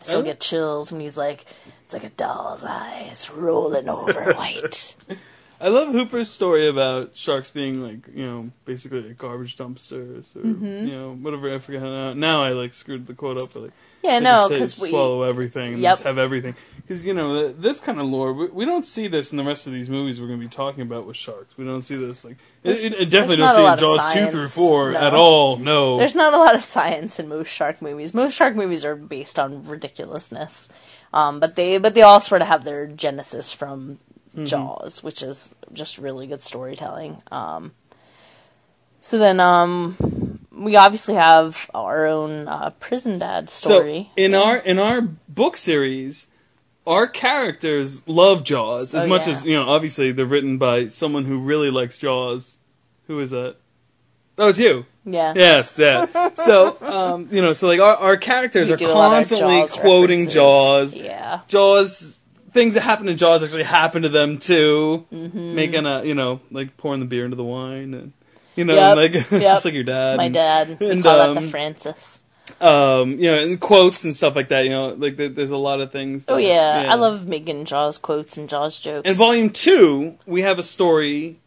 [0.00, 0.24] I still Oh.
[0.24, 1.44] get chills when he's like,
[1.84, 4.96] it's like a doll's eyes rolling over white.
[5.62, 10.40] I love Hooper's story about sharks being like, you know, basically like garbage dumpsters or
[10.40, 10.86] Mm-hmm.
[10.88, 11.54] you know whatever.
[11.54, 12.12] I forget how now.
[12.14, 13.52] Now I like screwed the quote up.
[13.54, 13.72] But, like,
[14.02, 15.92] Yeah, no, because we swallow everything and Yep.
[15.92, 16.56] just have everything.
[16.78, 19.68] Because you know this kind of lore, we, we don't see this in the rest
[19.68, 21.56] of these movies we're going to be talking about with sharks.
[21.56, 24.48] We don't see this like it, it, it definitely don't see in Jaws two through
[24.48, 24.98] four no.
[24.98, 25.58] at all.
[25.58, 28.12] No, there's not a lot of science in most shark movies.
[28.12, 30.68] Most shark movies are based on ridiculousness,
[31.14, 34.00] um, but they but they all sort of have their genesis from
[34.32, 34.44] Mm-hmm.
[34.44, 37.22] Jaws, which is just really good storytelling.
[37.30, 37.72] Um,
[39.00, 44.10] so then, um, we obviously have our own uh, prison dad story.
[44.16, 46.26] So in our in our book series,
[46.86, 49.34] our characters love Jaws as Oh, much yeah.
[49.34, 49.68] as you know.
[49.68, 52.56] Obviously, they're written by someone who really likes Jaws.
[53.08, 53.56] Who is that?
[54.38, 54.86] Oh, it's you.
[55.04, 56.06] yeah, Yes, yeah.
[56.36, 59.60] so um, you know, so like our our characters are do a lot of constantly
[59.60, 60.34] Jaws quoting references.
[60.34, 60.94] Jaws.
[60.94, 61.40] Yeah.
[61.48, 62.18] Jaws
[62.52, 65.06] things that happen in Jaws actually happen to them too.
[65.12, 65.54] Mm-hmm.
[65.54, 68.12] Making a you know like pouring the beer into the wine and
[68.56, 69.42] you know Yep, like it's yep.
[69.42, 70.16] just like your dad.
[70.18, 72.18] My and- dad, we and, call that the um, Francis.
[72.60, 74.64] um, you know, and quotes and stuff like that.
[74.64, 76.24] You know, like there- there's a lot of things.
[76.28, 76.86] Oh that- yeah.
[76.90, 79.08] I love making Jaws quotes and Jaws jokes.
[79.08, 81.40] In volume two, we have a story,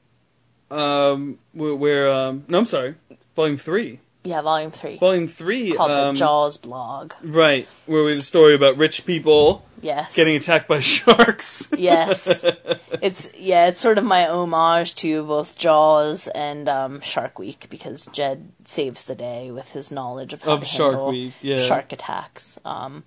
[0.71, 2.95] um, where, where um, no, I'm sorry,
[3.35, 3.99] volume three.
[4.25, 7.13] Yeah, volume three Volume three, called um, the Jaws blog.
[7.23, 11.67] right, where we have a story about rich people Yes, getting attacked by sharks.
[11.77, 12.43] yes.
[13.01, 18.07] It's yeah, it's sort of my homage to both Jaws and um, Shark Week because
[18.13, 21.59] Jed saves the day with his knowledge of how Of to Shark handle Week, yeah.
[21.59, 22.57] shark attacks.
[22.65, 23.03] Um,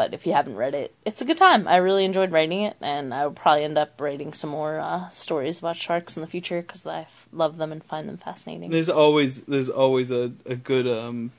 [0.00, 1.68] but if you haven't read it, it's a good time.
[1.68, 5.08] I really enjoyed writing it, and I will probably end up writing some more uh,
[5.10, 8.70] stories about sharks in the future because I f- love them and find them fascinating.
[8.70, 11.32] There's always there's always a, a good um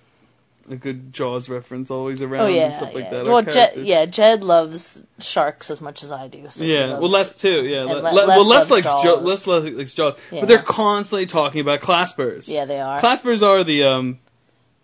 [0.70, 3.24] a good Jaws reference always around Oh yeah, and stuff like yeah.
[3.24, 3.26] that.
[3.26, 6.46] Well, Jed, yeah, Jed loves sharks as much as I do.
[6.52, 7.66] So Yeah, loves- well, Les too.
[7.66, 9.04] Yeah, Le- Le- Le- Les well, Les likes Jaws.
[9.04, 10.42] Jo- Les likes Jaws, Yeah.
[10.42, 12.48] but they're constantly talking about claspers.
[12.48, 13.02] Yeah, they are.
[13.02, 14.20] Claspers are the um.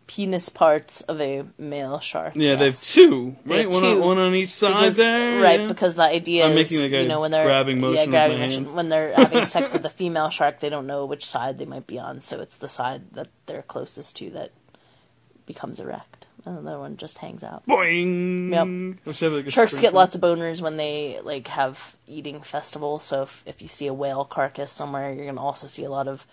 [0.08, 2.34] Penis parts of a male shark.
[2.36, 2.93] Yeah, they have yes.
[2.93, 3.65] two, They right?
[3.65, 3.89] have one two.
[3.89, 5.41] on one on each side Because- there.
[5.41, 5.60] right?
[5.62, 5.67] yeah.
[5.67, 8.39] Because the idea I'm is, making a you know, when they're grabbing motion yeah, grabbing
[8.39, 8.65] motion.
[8.74, 11.88] When they're having sex with the female shark, they don't know which side they might
[11.88, 14.52] be on, so it's the side that they're closest to that
[15.46, 17.65] becomes erect, and the other one just hangs out.
[17.67, 18.52] boing.
[18.52, 19.08] Yep.
[19.08, 19.93] Or should I have, like, Sharks get thing?
[19.96, 23.04] lots of boners when they like have eating festivals.
[23.04, 26.08] So if if you see a whale carcass somewhere, you're gonna also see a lot
[26.08, 26.26] of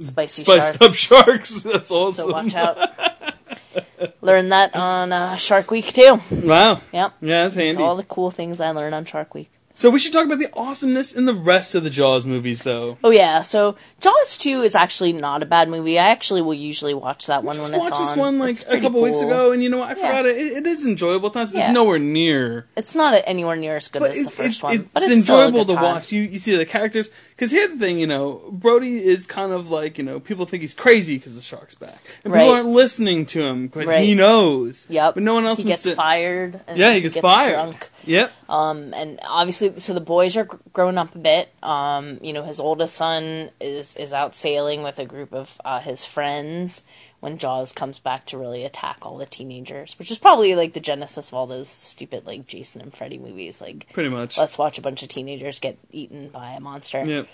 [0.00, 0.80] spicy spiced sharks.
[0.80, 1.62] up sharks.
[1.62, 2.28] That's awesome.
[2.30, 2.76] So watch out.
[4.22, 6.20] Learn that on uh, Shark Week too.
[6.30, 6.80] Wow.
[6.92, 7.14] Yep.
[7.20, 7.82] Yeah, that's It's handy.
[7.82, 9.50] all the cool things I learned on Shark Week.
[9.74, 12.98] So we should talk about the awesomeness in the rest of the Jaws movies, though.
[13.04, 15.98] Oh yeah, so Jaws two is actually not a bad movie.
[16.00, 17.92] I actually will usually watch that one Just when it's on.
[17.92, 19.90] I watched this one like a couple weeks ago, and you know what?
[19.96, 20.06] I Yeah.
[20.08, 20.36] forgot it.
[20.36, 20.52] it.
[20.58, 21.50] It is enjoyable times.
[21.50, 21.70] It's Yeah.
[21.70, 22.66] nowhere near.
[22.76, 25.02] It's not anywhere near as good But as it, the first it- one, it's but
[25.04, 26.10] it's a enjoyable to watch.
[26.10, 27.08] You you see the characters
[27.38, 30.60] because here's the thing, you know, Brody is kind of like you know people think
[30.62, 32.40] he's crazy because the shark's back, and Right.
[32.42, 34.04] people aren't listening to him, but Right.
[34.04, 34.86] he knows.
[34.90, 35.14] Yep.
[35.14, 35.94] but no one else He gets to.
[35.94, 36.60] fired.
[36.66, 37.52] And Yeah, he gets, fired.
[37.52, 37.90] Drunk.
[38.04, 38.32] Yep.
[38.48, 41.48] Um, and obviously, so the boys are gr- grown up a bit.
[41.62, 45.78] Um, you know, his oldest son is is out sailing with a group of uh,
[45.80, 46.82] his friends
[47.20, 50.80] when Jaws comes back to really attack all the teenagers, which is probably like the
[50.80, 53.60] genesis of all those stupid like Jason and Freddy movies.
[53.60, 54.38] Like, Pretty much.
[54.38, 57.04] let's watch a bunch of teenagers get eaten by a monster.
[57.04, 57.28] Yep.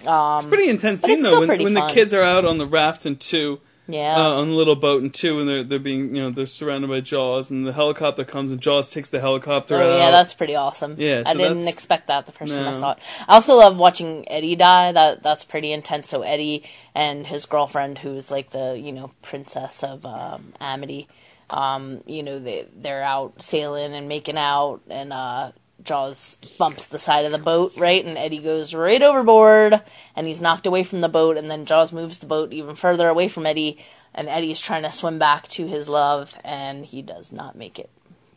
[0.00, 0.06] it's
[0.44, 3.04] a pretty intense Um, scene though when, when the kids are out on the raft
[3.04, 3.60] in two.
[3.92, 4.16] Yeah.
[4.16, 6.88] uh, on the little boat in two, and they're they're being you know they're surrounded
[6.88, 9.98] by Jaws, and the helicopter comes, and Jaws takes the helicopter Oh out.
[9.98, 10.96] yeah, that's pretty awesome.
[10.98, 12.98] Yeah, I didn't that's- expect that the first time I saw it.
[13.28, 14.92] I also love watching Eddie die.
[14.92, 16.08] That that's pretty intense.
[16.08, 21.08] So Eddie and his girlfriend, who is like the you know princess of um, Amity,
[21.50, 25.52] um, you know they they're out sailing and making out, and uh,
[25.84, 29.80] Jaws bumps the side of the boat right, and Eddie goes right overboard,
[30.16, 33.08] and he's knocked away from the boat, and then Jaws moves the boat even further
[33.08, 33.78] away from Eddie,
[34.14, 37.90] and Eddie's trying to swim back to his love, and he does not make it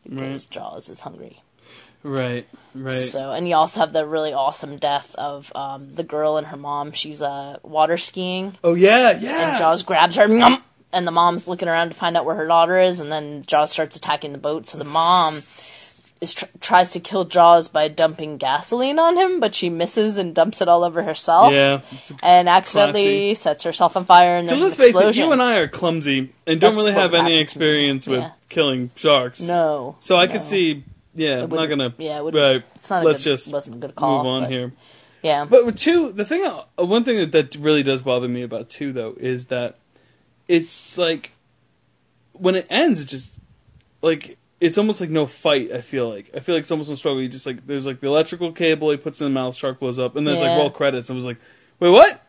[0.07, 1.41] because Jaws is hungry.
[2.03, 3.05] right, right.
[3.05, 6.57] So, and you also have the really awesome death of um, the girl and her
[6.57, 6.91] mom.
[6.91, 9.49] She's uh, water skiing, oh yeah, yeah.
[9.49, 12.47] and Jaws grabs her, "Nom!" and the mom's looking around to find out where her
[12.47, 14.67] daughter is, and then Jaws starts attacking the boat.
[14.67, 15.33] So the mom
[16.23, 20.33] is tr- tries to kill Jaws by dumping gasoline on him, but she misses and
[20.33, 21.53] dumps it all over herself.
[21.53, 21.81] yeah.
[22.23, 25.41] And accidentally sets herself on fire, and there's Because an let's face it, you and
[25.41, 27.41] I are clumsy and don't That's really have any happen to me.
[27.41, 28.31] experience with Yeah.
[28.49, 29.39] killing sharks.
[29.41, 30.31] no, So I no.
[30.31, 30.83] could see.
[31.15, 31.93] Yeah, I'm not gonna.
[31.99, 32.63] yeah, it right.
[32.73, 34.73] it's not Let's good- just wasn't a good call, move on but- here.
[35.21, 38.67] yeah, But two, the thing, uh, one thing that, that really does bother me about
[38.69, 39.75] two though is that
[40.47, 41.31] it's like
[42.33, 43.33] when it ends, it just
[44.01, 45.71] like it's almost like no fight.
[45.71, 47.21] I feel like I feel like it's almost no struggle.
[47.21, 49.99] You just like there's like the electrical cable he puts in the mouth, shark blows
[49.99, 50.57] up, and there's like Yeah.
[50.57, 51.09] roll credits.
[51.09, 51.37] I was like,
[51.79, 52.19] wait, what?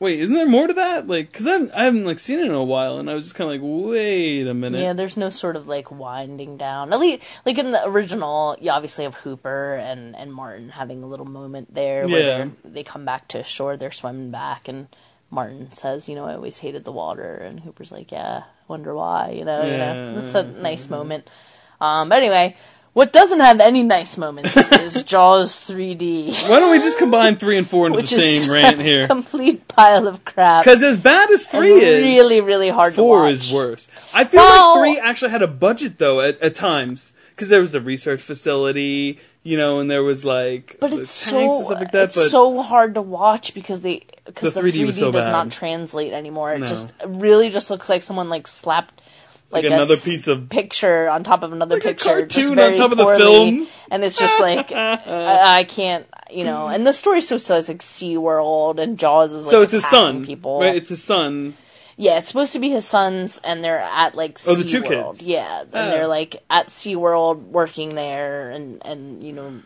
[0.00, 1.08] Wait, isn't there more to that?
[1.08, 3.50] Like, because I haven't like seen it in a while, and I was just kind
[3.52, 4.80] of like, wait a minute.
[4.80, 6.92] Yeah, there's no sort of like winding down.
[6.92, 11.06] At least, like in the original, you obviously have Hooper and and Martin having a
[11.06, 12.48] little moment there where Yeah.
[12.64, 14.86] they're come back to shore, they're swimming back, and
[15.30, 19.30] Martin says, "You know, I always hated the water," and Hooper's like, "Yeah, wonder why."
[19.36, 21.26] You know, you know, that's a nice moment.
[21.80, 22.56] Um, but anyway,
[22.92, 27.56] what doesn't have any nice moments is Jaws 3D, Why don't we just combine three
[27.56, 29.04] and four into the same rant here?
[29.04, 30.64] a complete pile of crap.
[30.64, 33.88] Because as bad as and three is, really, really hard to Four is worse.
[34.12, 37.60] I feel Well- like three actually had a budget though at, at times because there
[37.60, 42.04] was a research facility, you know, and there was like But it's so like that.
[42.06, 45.24] it's but so hard to watch because they because The the, 3D 3D, so does
[45.26, 45.30] bad.
[45.32, 46.52] not translate anymore.
[46.52, 46.66] It No.
[46.66, 49.00] just really just looks like someone like slapped
[49.50, 52.74] like, Like another piece of- picture on top of another Like picture, just cartoon on
[52.76, 53.66] top of the film.
[53.90, 56.68] and it's just like I, I can't, you know.
[56.68, 59.86] And the story so says like Sea World and Jaws is like so it's his
[59.86, 60.60] son, people.
[60.60, 60.76] right?
[60.76, 61.56] It's his son.
[62.00, 65.16] Yeah, it's supposed to be his sons, and they're at like Oh, the two SeaWorld.
[65.18, 65.26] kids.
[65.26, 65.90] Yeah, and Oh.
[65.90, 69.62] they're like at SeaWorld working there, and and you know,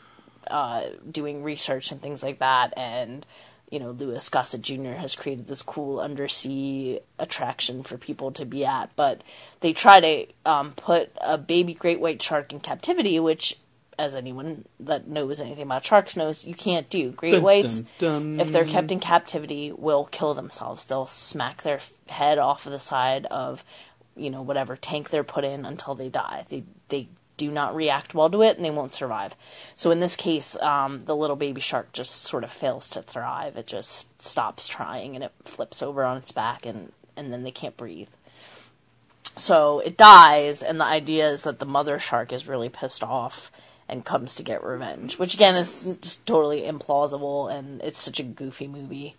[0.49, 2.73] uh, doing research and things like that.
[2.77, 3.27] And
[3.73, 4.93] you know, Louis Gossett Jr.
[4.93, 8.95] has created this cool undersea attraction for people to be at.
[8.97, 9.23] But
[9.61, 13.59] they try to um, put a baby great white shark in captivity, which.
[13.99, 17.13] As anyone that knows anything about sharks knows, you can't do.
[17.13, 18.41] Great Dun, whites, dun, dun.
[18.41, 20.87] if they're kept in captivity, will kill themselves.
[20.87, 23.63] They'll smack their head off of the side of,
[24.17, 26.47] you know, whatever tank they're put in until they die.
[26.49, 29.37] They they do not react well to it and they won't survive.
[29.75, 33.57] So in this case, um, the little baby shark just sort of fails to thrive.
[33.57, 37.51] It just stops trying and it flips over on its back and, and then they
[37.51, 38.09] can't breathe.
[39.37, 43.51] So it dies, and the idea is that the mother shark is really pissed off
[43.89, 48.25] and comes to get revenge, which again is just totally implausible and it's such a
[48.25, 49.17] goofy movie.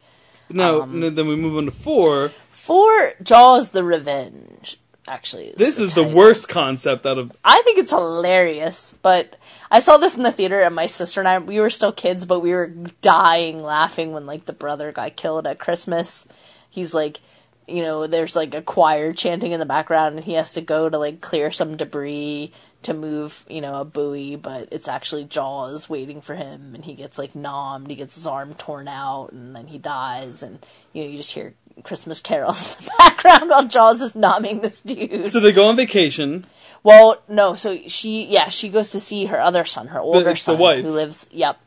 [0.50, 2.32] No, Um, then we move on to four.
[2.50, 5.54] Four Jaws the Revenge, actually.
[5.56, 6.18] This is the title.
[6.18, 7.32] worst concept out of.
[7.44, 9.38] I think it's hilarious, but
[9.70, 12.26] I saw this in the theater and my sister and I we were still kids,
[12.26, 12.68] but we were
[13.02, 16.28] dying laughing when like the brother got killed at Christmas.
[16.70, 17.20] He's like
[17.68, 20.90] you know, there's like a choir chanting in the background and he has to go
[20.90, 22.52] to like clear some debris
[22.84, 26.94] to move, you know, a buoy, but it's actually Jaws waiting for him and he
[26.94, 30.60] gets like nommed, he gets his arm torn out and then he dies and
[30.92, 34.82] you know, you just hear Christmas carols in the background while Jaws is nomming this
[34.82, 35.32] dude.
[35.32, 36.46] So they go on vacation.
[36.84, 37.56] Well, no.
[37.56, 40.92] So she, yeah, she goes to see her other son, her older the son, who
[40.92, 41.28] lives.
[41.32, 41.58] Yep,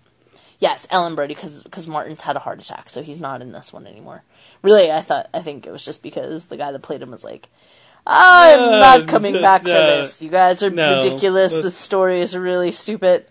[0.58, 3.86] yes, Ellen Brody, because Martin's had a heart attack, so he's not in this one
[3.86, 4.22] anymore.
[4.62, 7.24] Really, I thought I think it was just because the guy that played him was
[7.24, 7.48] like,
[8.06, 10.22] I'm Yeah, not coming just, back for uh, this.
[10.22, 11.52] You guys are no, ridiculous.
[11.52, 13.26] This story is really stupid.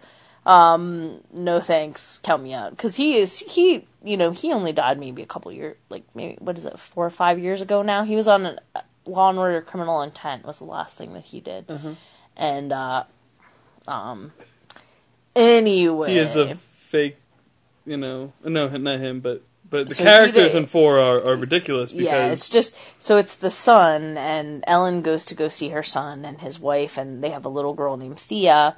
[0.46, 2.20] Um, no thanks.
[2.20, 2.72] Count me out.
[2.72, 6.38] Because he is he, you know, he only died maybe a couple years, like maybe
[6.40, 8.04] what is it, four or five years ago now.
[8.06, 8.60] He was on an,
[9.06, 11.94] Law and Order: Criminal Intent was the last thing that he did, Mm-hmm.
[12.38, 13.04] and uh,
[13.88, 14.32] um,
[15.36, 17.18] anyway, He is a fake,
[17.86, 18.34] you know.
[18.44, 22.06] No, not him, but but the So characters did- in four are, are ridiculous because
[22.06, 26.26] yeah, it's just so it's the son, and Ellen goes to go see her son
[26.26, 28.76] and his wife, and they have a little girl named Thea,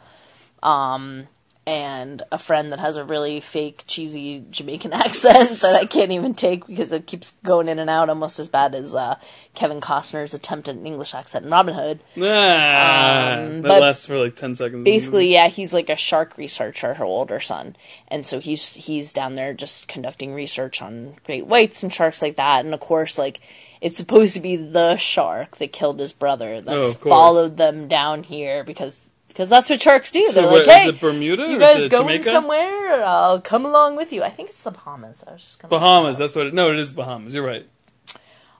[0.64, 1.28] um,
[1.68, 6.34] and a friend that has a really fake, cheesy Jamaican accent that I can't even
[6.34, 9.20] take because it keeps going in and out, almost as bad as uh,
[9.54, 12.00] Kevin Costner's attempt at an English accent in Robin Hood.
[12.18, 14.84] ah, Um, that but lasts for like ten seconds.
[14.86, 17.76] basically yeah he's like a shark researcher her older son
[18.08, 22.38] and so he's he's down there just conducting research on great whites and sharks like
[22.38, 23.40] that and of course like
[23.82, 27.10] it's supposed to be the shark that killed his brother that's course.
[27.12, 30.90] followed them down here because because that's what sharks do they're where- like is hey
[30.90, 32.32] it Bermuda you guys going Jamaica?
[32.32, 35.70] somewhere i'll come along with you i think it's the bahamas i was just gonna
[35.70, 36.18] Bahamas.
[36.18, 36.48] That's what.
[36.48, 37.34] It, no, it is Bahamas.
[37.36, 37.68] You're right.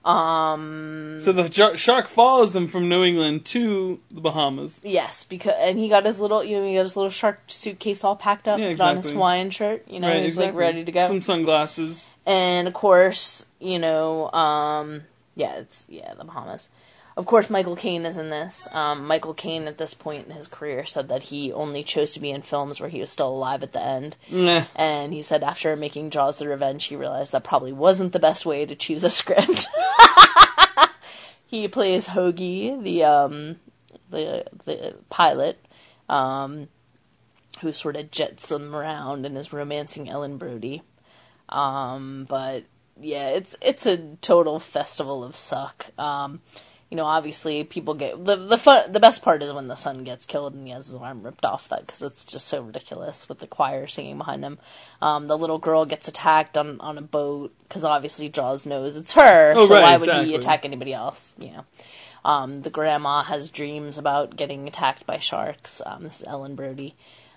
[0.04, 1.16] Um.
[1.20, 4.80] So the jar- shark follows them from New England to the Bahamas.
[4.84, 8.04] Yes, because and he got his little, you know, he got his little shark suitcase
[8.04, 9.14] all packed up, Yeah, put on his exactly.
[9.14, 10.46] Hawaiian shirt, you know, right, he's exactly.
[10.52, 11.06] like ready to go.
[11.06, 12.14] Some sunglasses.
[12.24, 15.02] and of course, you know, um,
[15.34, 16.70] yeah, it's yeah, the Bahamas.
[17.18, 18.68] Of course, Michael Caine is in this.
[18.70, 22.20] Um, Michael Caine, at this point in his career, said that he only chose to
[22.20, 24.16] be in films where he was still alive at the end.
[24.30, 24.66] Nah.
[24.76, 28.46] And he said after making Jaws: The Revenge, he realized that probably wasn't the best
[28.46, 29.66] way to choose a script.
[31.48, 33.56] he plays Hoagie, the um,
[34.10, 35.58] the the pilot,
[36.08, 36.68] um,
[37.62, 40.82] who sort of jets him around and is romancing Ellen Brody.
[41.48, 42.62] Um, but
[43.00, 45.86] yeah, it's it's a total festival of suck.
[45.98, 46.42] Um,
[46.90, 48.90] you know, obviously people get the the fun.
[48.92, 51.44] The best part is when the son gets killed and he has his arm ripped
[51.44, 51.68] off.
[51.68, 54.58] That because it's just so ridiculous with the choir singing behind him.
[55.02, 59.12] Um, the little girl gets attacked on on a boat because obviously Jaws knows it's
[59.12, 59.52] her.
[59.54, 61.34] Oh, so right, why would he attack anybody else?
[61.38, 61.64] You know.
[62.24, 65.80] Um, the grandma has dreams about getting attacked by sharks.
[65.84, 66.94] Um, this is Ellen Brody.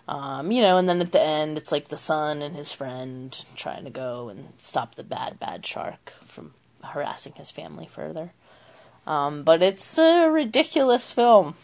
[0.08, 3.46] Um, you know, and then at the end, it's like the son and his friend
[3.56, 8.34] trying to go and stop the bad, bad shark from harassing his family further.
[9.08, 11.56] Um, but it's a ridiculous film.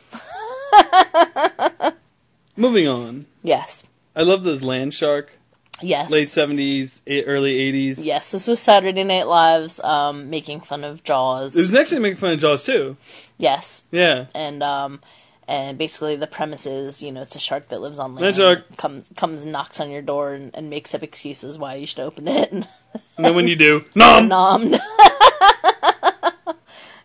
[2.55, 3.25] Moving on.
[3.43, 3.83] Yes.
[4.15, 5.31] I love those land shark.
[5.79, 6.09] Yes.
[6.09, 8.03] Late seventies, early eighties.
[8.03, 11.55] Yes, this was Saturday Night Live's um, making fun of Jaws.
[11.55, 12.97] It was actually making fun of Jaws too.
[13.37, 13.83] yes.
[13.91, 14.25] Yeah.
[14.33, 14.99] and um
[15.47, 18.35] and basically the premise is you know it's a shark that lives on land Land
[18.37, 18.77] shark.
[18.77, 21.99] comes comes and knocks on your door and, and makes up excuses why you should
[21.99, 22.67] open it and
[23.15, 24.27] And then when you do, nom.
[24.27, 24.73] nom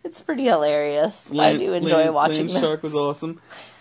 [0.04, 3.40] it's pretty hilarious i do enjoy Land- watching Land Shark was awesome.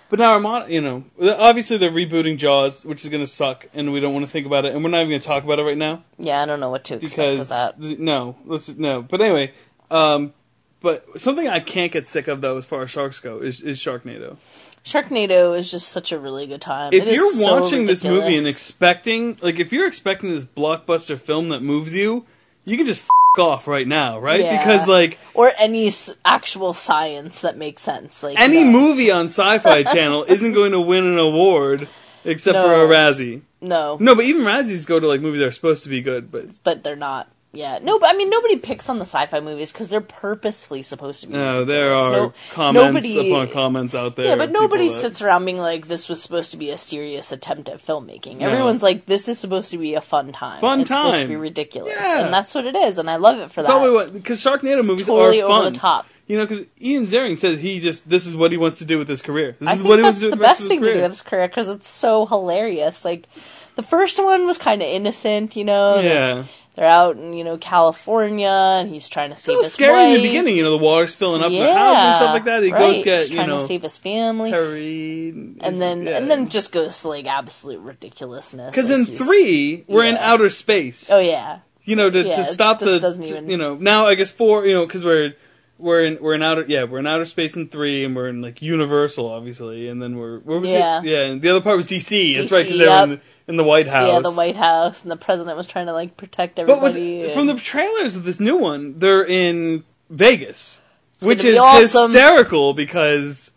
[0.10, 3.94] But now Armada, you know, obviously they're rebooting Jaws, which is going to suck, and
[3.94, 5.58] we don't want to think about it, and we're not even going to talk about
[5.60, 8.36] it right now yeah i don't know what to expect because of that th- no,
[8.46, 9.02] let's no.
[9.04, 9.54] But anyway,
[9.90, 10.34] um,
[10.82, 13.78] but something I can't get sick of though, as far as sharks go, is, is
[13.80, 14.38] Sharknado.
[14.84, 18.04] sharknado is just such a really good time If It is you're so watching this
[18.04, 22.26] movie and expecting, like, if you're expecting this blockbuster film that moves you,
[22.66, 23.10] you can just f-
[23.40, 24.42] off right now, right?
[24.42, 24.58] Yeah.
[24.58, 28.72] Because like or any s- actual science that makes sense like any no.
[28.72, 31.88] movie on Sci-Fi Channel isn't going to win an award
[32.26, 33.42] except for a Razzie.
[33.62, 36.30] no No, but even Razzies go to like movies that are supposed to be good,
[36.32, 39.74] but but they're not Yeah, no, but I mean, nobody picks on the sci-fi movies
[39.74, 41.34] because they're purposefully supposed to be.
[41.34, 44.28] No, there are No- comments nobody- upon comments out there.
[44.28, 47.34] Yeah, but nobody that- sits around being like, "This was supposed to be a serious
[47.34, 48.48] attempt at filmmaking." No.
[48.48, 50.62] Everyone's like, "This is supposed to be a fun time.
[50.62, 51.28] Fun it's supposed to time.
[51.30, 52.24] be ridiculous," Yeah.
[52.24, 53.70] and that's what it is, and I love it for that.
[53.72, 55.74] all we want because Sharknado movies totally are over fun.
[55.74, 56.06] the top.
[56.28, 58.98] You know, because Ian Ziering said he just this is what he wants to do
[58.98, 59.58] with his career.
[59.60, 60.94] This I is think what he wants to do the with the best thing to
[60.94, 63.04] do with his career because it's so hilarious.
[63.04, 63.28] Like
[63.76, 66.00] the first one was kind of innocent, you know.
[66.00, 66.44] Yeah,
[66.76, 69.94] They're out in you know California, and he's trying to it's save little his scary
[69.94, 70.08] wife.
[70.16, 70.56] in the beginning.
[70.56, 72.64] You know, the water's filling up yeah, the house and stuff like that.
[72.64, 72.80] He right.
[72.80, 76.72] goes He's get you trying know to save his family, and then and then just
[76.72, 78.72] goes to like absolute ridiculousness.
[78.72, 81.10] because like in three we're in outer space.
[81.12, 84.66] oh yeah, you know, to, Yeah, to stop the, you know, now I guess four,
[84.66, 85.34] you know, because we're
[85.82, 88.42] we're in we're in outer, yeah, we're in outer space in three, and we're in
[88.42, 91.00] like Universal, obviously, and then we're where was Yeah.
[91.00, 91.06] it?
[91.06, 92.36] Yeah, and the other part was DC.
[92.38, 94.10] That's right, because DC, they were in the, in the White House.
[94.14, 97.30] yeah, the White House, and the president was trying to like protect everybody.
[97.34, 100.82] from the trailers of this new one, they're in Vegas,
[101.22, 102.12] which is awesome.
[102.12, 103.52] hysterical because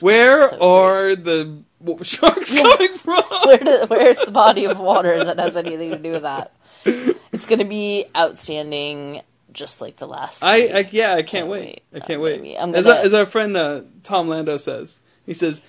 [0.00, 1.62] where so are the
[2.02, 2.62] sharks Yeah.
[2.62, 3.22] coming from?
[3.44, 6.52] where do, where's the body of water that has anything to do with that?
[7.34, 9.20] It's going to be outstanding,
[9.54, 10.42] just like the last.
[10.42, 10.66] I.
[10.66, 11.60] I yeah, I can't, Can't wait.
[11.92, 12.02] wait.
[12.02, 12.56] I can't gonna wait.
[12.58, 15.60] I'm as, gonna- our, as our friend uh, Tom Lando says, he says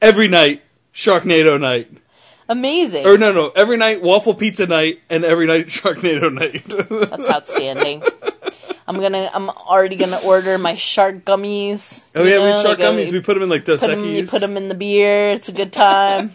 [0.00, 0.62] every night
[0.94, 1.90] Sharknado night,
[2.48, 3.06] Amazing.
[3.06, 6.62] or no, no, every night waffle pizza night, and every night Sharknado night.
[7.10, 8.02] That's outstanding.
[8.86, 9.30] I'm gonna.
[9.32, 12.02] I'm already gonna order my shark gummies.
[12.16, 13.12] oh yeah, know, we shark like, gummies.
[13.12, 15.30] We put them in like Dos put 'em- you put them in the beer.
[15.30, 16.32] It's a good time.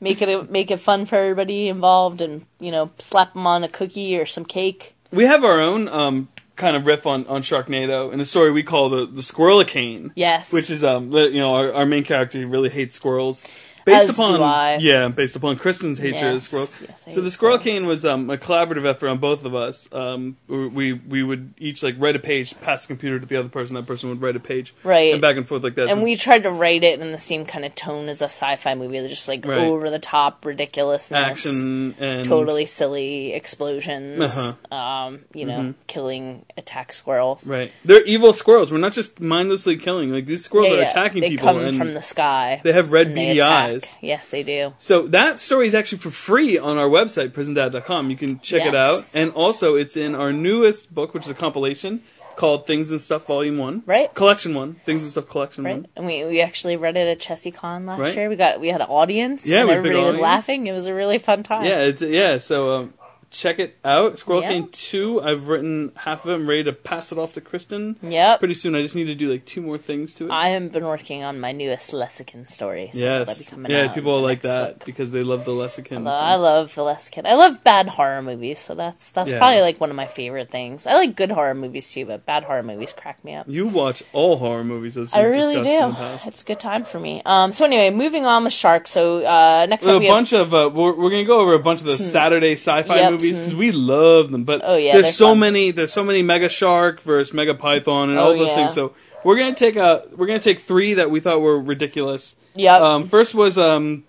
[0.00, 3.68] make it make it fun for everybody involved, and you know, slap them on a
[3.68, 4.93] cookie or some cake.
[5.10, 8.62] We have our own um, kind of riff on, on Sharknado in a story we
[8.62, 10.12] call the the Squirrelicane.
[10.14, 10.52] Yes.
[10.52, 13.44] Which is um you know our, our main character really hates squirrels.
[13.84, 16.80] Based As upon yeah, based upon Kristen's hatred of Yes, squirrels.
[16.88, 17.58] yes, so the Squirrel.
[17.58, 19.88] Cane was um, a collaborative effort on both of us.
[19.92, 23.48] Um, we we would each like write a page, pass the computer to the other
[23.50, 23.74] person.
[23.74, 25.12] That person would write a page, Right.
[25.12, 25.88] and back and forth like that.
[25.88, 28.26] And So- we tried to write it in the same kind of tone as a
[28.26, 29.58] sci-fi movie, They're just like Right.
[29.58, 34.74] over the top ridiculousness, action and totally silly explosions, Uh-huh.
[34.74, 37.46] um, you know, killing attack squirrels.
[37.48, 37.70] right.
[37.84, 38.70] They're evil squirrels.
[38.72, 40.10] We're not just mindlessly killing.
[40.10, 40.90] Like these squirrels Yeah, are yeah.
[40.90, 42.60] attacking they people, come and from the sky.
[42.64, 43.73] they have red beady attack.
[43.74, 43.96] Eyes.
[44.00, 44.74] Yes, they do.
[44.78, 48.10] So that story is actually for free on our website, prisondad.com.
[48.10, 48.96] You can check it out.
[48.96, 49.14] Yes.
[49.14, 52.02] And also, it's in our newest book, which is a compilation
[52.36, 53.84] called Things and Stuff Volume 1.
[53.86, 54.12] Right.
[54.12, 54.74] Collection 1.
[54.84, 55.86] Things and Stuff Collection Right, 1.
[55.94, 58.16] and we, we actually read it at ChessieCon last Right.
[58.16, 58.28] year.
[58.28, 60.22] We got we had an audience, Yeah, and we had a big everybody was audience.
[60.22, 60.66] laughing.
[60.66, 61.64] It was a really fun time.
[61.64, 62.94] Yeah, it's, yeah, so um,
[63.34, 64.18] check it out.
[64.18, 64.48] Squirrel Yeah.
[64.52, 66.34] Cane 2, I've written half of it.
[66.34, 67.96] I'm ready to pass it off to Kristen.
[68.00, 68.38] Yep.
[68.38, 70.30] Pretty soon, I just need to do like two more things to it.
[70.30, 72.90] I have been working on my newest Lessican story.
[72.92, 73.52] So yes.
[73.68, 74.86] Yeah, people like that book.
[74.86, 76.06] because they love the Lessican.
[76.06, 77.26] I love the Lessican.
[77.26, 79.38] I love bad horror movies, so that's that's Yeah.
[79.38, 80.86] probably like one of my favorite things.
[80.86, 83.48] I like good horror movies too, but bad horror movies crack me up.
[83.48, 85.94] you watch all horror movies as I we've really discussed in the do.
[85.96, 86.26] past.
[86.28, 87.20] It's a good time for me.
[87.26, 88.86] Um, so anyway, moving on with Shark.
[88.86, 91.54] So uh, next a up we have bunch of uh, we're, we're gonna go over
[91.54, 94.44] a bunch of the Saturday sci-fi Yep, movies some- because we love them.
[94.44, 95.38] But Oh, yeah, there's so fun.
[95.40, 98.54] many there's so many Mega Shark versus Mega Python and Oh, all those yeah.
[98.56, 98.74] things.
[98.74, 98.92] So
[99.24, 102.36] we're gonna take a we're gonna take three that we thought were ridiculous.
[102.56, 102.80] Yep.
[102.80, 104.04] Um, first was um,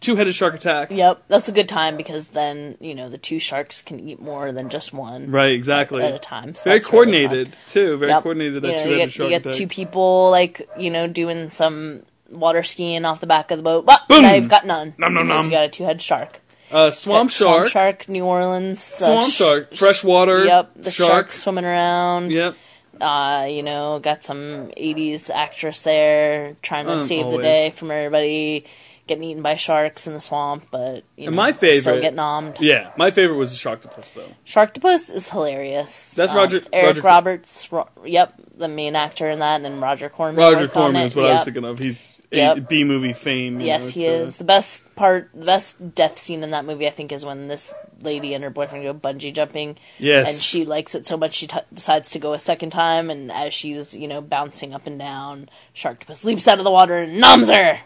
[0.00, 0.90] two-headed shark attack.
[0.90, 4.52] Yep, that's a good time because then you know the two sharks can eat more
[4.52, 6.02] than just one Right, exactly.
[6.02, 6.54] at a time.
[6.54, 7.96] So Very that's really coordinated too.
[7.98, 8.22] Very Yep.
[8.22, 8.62] coordinated.
[8.62, 12.02] That you know, two-headed get, shark you get two people like you know doing some
[12.30, 13.84] water skiing off the back of the boat.
[13.84, 14.24] But Boom!
[14.34, 14.94] you've got none.
[14.98, 15.46] Nom, nom, nom.
[15.46, 16.40] You got a two-headed shark.
[16.72, 17.68] Uh, swamp Swamp shark.
[17.68, 18.82] shark, New Orleans.
[18.82, 19.74] Swamp sh- shark.
[19.74, 20.44] Freshwater.
[20.44, 21.08] Yep, the shark.
[21.10, 22.30] shark swimming around.
[22.32, 22.56] Yep.
[23.00, 27.38] Uh, you know, got some '80s actress there trying to Um, save always.
[27.38, 28.66] the day from everybody
[29.06, 30.64] getting eaten by sharks in the swamp.
[30.70, 32.56] But you know, my still favorite- get nommed.
[32.60, 34.28] Yeah, my favorite was the Sharktopus though.
[34.46, 36.12] Sharktopus is hilarious.
[36.14, 37.72] That's Um, Roger- Eric Roger- Roberts.
[37.72, 40.36] Ro- yep, the main actor in that, and then Roger Corman.
[40.36, 41.78] Roger Corman is what I was thinking of.
[41.78, 42.68] He's Yep.
[42.68, 43.60] B movie fame.
[43.60, 44.36] you Yes, know, he uh, is.
[44.36, 47.74] The best part, the best death scene in that movie, I think, is when this
[48.02, 49.76] lady and her boyfriend go bungee jumping.
[49.98, 50.28] Yes.
[50.28, 53.32] And she likes it so much she t- decides to go a second time, and
[53.32, 57.18] as she's, you know, bouncing up and down, Sharktopus leaps out of the water and
[57.20, 57.80] noms her!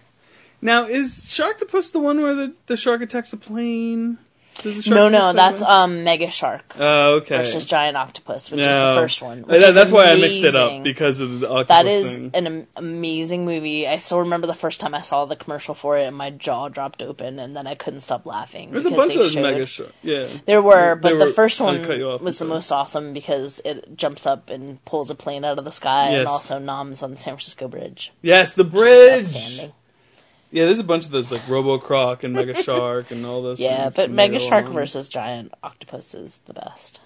[0.61, 4.18] Now, is Sharktopus the one where the, the shark attacks a plane?
[4.62, 7.38] Does the No, no, that's a um Mega Shark Oh, okay.
[7.38, 8.90] versus Giant Octopus, which No.
[8.90, 9.38] is the first one.
[9.42, 12.09] Which that- is that's why I mixed it up because of the octopus That is
[12.16, 12.30] thing.
[12.34, 13.86] an am- amazing movie.
[13.88, 16.68] I still remember the first time I saw the commercial for it, and my jaw
[16.68, 18.70] dropped open, and then I couldn't stop laughing.
[18.70, 19.92] There's a bunch of those showed- mega sharks.
[20.02, 20.26] Yeah.
[20.46, 23.61] There were, but They the first one cut you off, was the most awesome because
[23.64, 26.18] it jumps up and pulls a plane out of the sky, Yes.
[26.20, 28.12] and also noms on the San Francisco Bridge.
[28.22, 29.34] Yes, the bridge.
[30.55, 33.59] Yeah, there's a bunch of those like Robo Croc and Mega Shark and all those.
[33.59, 37.00] Yeah, but Mega Shark versus Giant Octopus is the best.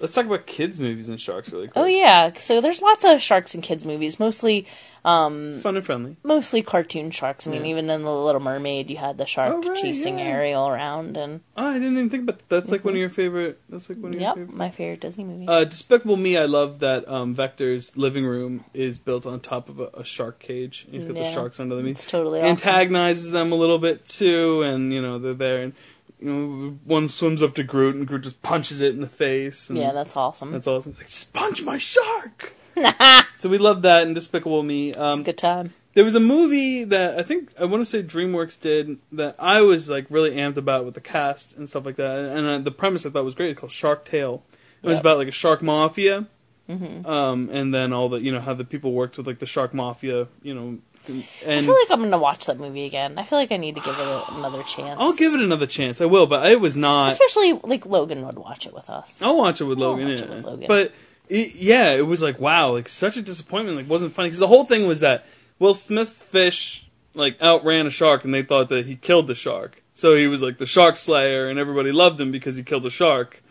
[0.00, 1.76] Let's talk about kids movies and sharks really quick.
[1.82, 4.66] Oh yeah, so there's lots of sharks and kids movies, mostly
[5.02, 6.16] fun and friendly.
[6.22, 7.46] mostly cartoon sharks.
[7.46, 7.70] I mean, Yeah.
[7.70, 10.26] even in the Little Mermaid, you had the shark Oh, right, chasing yeah.
[10.26, 12.48] Ariel around, and Oh, I didn't even think about that.
[12.50, 13.60] That's like one of your favorite.
[13.70, 14.54] That's like one of your yep, favorite.
[14.54, 15.48] my favorite Disney movie.
[15.48, 19.80] Uh, Despicable Me, I love that um, Vector's living room is built on top of
[19.80, 20.86] a, a shark cage.
[20.90, 21.80] He's got the sharks under.
[21.80, 22.50] He It's totally awesome.
[22.50, 25.72] antagonizes them a little bit too, and you know they're there, and
[26.20, 29.68] you know one swims up to Gru, and Gru just punches it in the face.
[29.68, 30.52] And yeah, that's awesome.
[30.52, 30.92] that's awesome.
[30.92, 32.52] It's like sponge my shark.
[33.38, 34.92] so we love that in Despicable Me.
[34.94, 35.74] Um, Good time.
[35.94, 39.60] there was a movie that I think I want to say DreamWorks did that I
[39.62, 42.70] was like really amped about with the cast and stuff like that, and uh, the
[42.70, 43.50] premise I thought was great.
[43.50, 44.42] It's called Shark Tale.
[44.82, 45.02] It was Yep.
[45.02, 46.26] about like a shark mafia,
[46.68, 47.04] Mm-hmm.
[47.04, 49.74] um, and then all the you know how the people worked with like the shark
[49.74, 50.78] mafia, you know,
[51.10, 53.18] and, I feel like I'm gonna watch that movie again.
[53.18, 54.96] I feel like I need to give it a, another chance.
[54.98, 56.00] I'll give it another chance.
[56.00, 57.12] I will, but it was not.
[57.12, 59.20] Especially like Logan would watch it with us.
[59.20, 60.08] I'll watch it with Logan.
[60.08, 60.24] watch yeah.
[60.24, 60.66] it with Logan.
[60.68, 60.92] But
[61.28, 63.76] it, yeah, it was like wow, like such a disappointment.
[63.76, 65.26] Like wasn't funny because the whole thing was that
[65.58, 69.82] Will Smith's fish like outran a shark, and they thought that he killed the shark.
[69.94, 72.90] So he was like the shark slayer, and everybody loved him because he killed a
[72.90, 73.42] shark.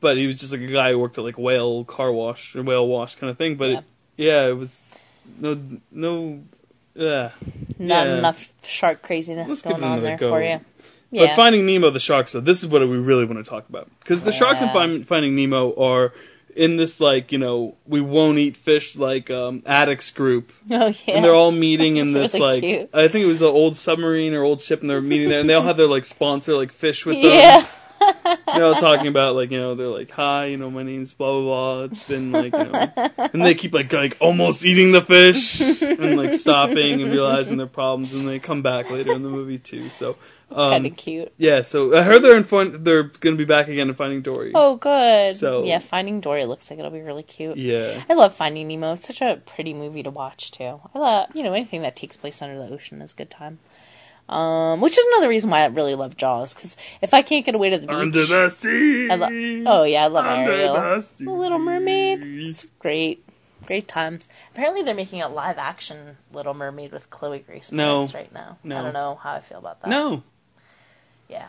[0.00, 2.62] But he was just like a guy who worked at like whale car wash or
[2.62, 3.56] whale wash kind of thing.
[3.56, 3.78] But Yeah.
[3.78, 3.84] it,
[4.16, 4.84] yeah, it was
[5.38, 6.42] no no.
[6.94, 7.30] Yeah.
[7.78, 8.18] Not yeah.
[8.18, 10.30] enough shark craziness Let's going on there go.
[10.30, 10.60] for you.
[11.12, 13.90] But Finding Nemo, the sharks, though, this is what we really want to talk about
[14.00, 16.12] because the sharks in Find- Finding Nemo are
[16.56, 21.14] in this like you know we won't eat fish like um, addicts group, oh yeah.
[21.14, 22.90] and they're all meeting in this Really like cute.
[22.92, 25.48] I think it was an old submarine or old ship, and they're meeting there, and
[25.50, 27.32] they all have their like sponsor like fish with them.
[27.32, 27.66] yeah.
[28.24, 31.32] They're all talking about like you know they're like hi you know my name's blah
[31.32, 31.82] blah blah.
[31.84, 36.16] It's been like you know, and they keep like like almost eating the fish and
[36.16, 39.88] like stopping and realizing their problems, and they come back later in the movie too.
[39.88, 40.16] So.
[40.52, 41.32] Um, kind of cute.
[41.38, 44.20] yeah, so I heard they're in fun, they're going to be back again in Finding
[44.20, 44.50] Dory.
[44.52, 45.36] Oh, good.
[45.36, 47.56] So- yeah, Finding Dory looks like it'll be really cute.
[47.56, 48.02] Yeah.
[48.10, 48.94] I love Finding Nemo.
[48.94, 50.80] It's such a pretty movie to watch too.
[50.92, 53.60] I love you know anything that takes place under the ocean is a good time.
[54.30, 57.56] Um, which is another reason why I really love Jaws because if I can't get
[57.56, 59.10] away to the beach, Under the sea.
[59.10, 61.24] I lo- oh yeah, I love Under Ariel, the sea.
[61.24, 62.22] The Little Mermaid.
[62.22, 63.24] It's great,
[63.66, 64.28] great times.
[64.52, 68.04] Apparently, they're making a live action Little Mermaid with Chloe Grace No.
[68.04, 68.58] Moretz right now.
[68.62, 68.78] No.
[68.78, 69.90] I don't know how I feel about that.
[69.90, 70.22] No.
[71.28, 71.48] yeah.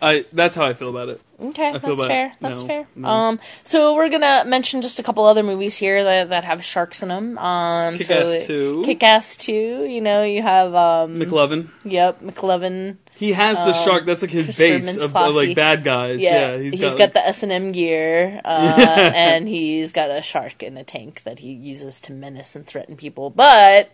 [0.00, 1.20] I that's how I feel about it.
[1.40, 2.32] Okay, that's fair.
[2.40, 2.86] That's no, fair.
[2.94, 3.08] no.
[3.08, 7.02] Um, so we're gonna mention just a couple other movies here that that have sharks
[7.02, 7.38] in them.
[7.38, 8.82] Um, Kick-Ass so 2.
[8.84, 9.84] Kick-Ass Two.
[9.84, 11.70] You know, you have um, McLovin.
[11.84, 12.98] yep, McLovin.
[13.16, 14.06] He has the shark.
[14.06, 16.20] That's like his base of, of like bad guys.
[16.20, 19.92] Yeah, Yeah, he's he's got, got, like, the S and M gear, uh, and he's
[19.92, 23.30] got a shark in a tank that he uses to menace and threaten people.
[23.30, 23.90] But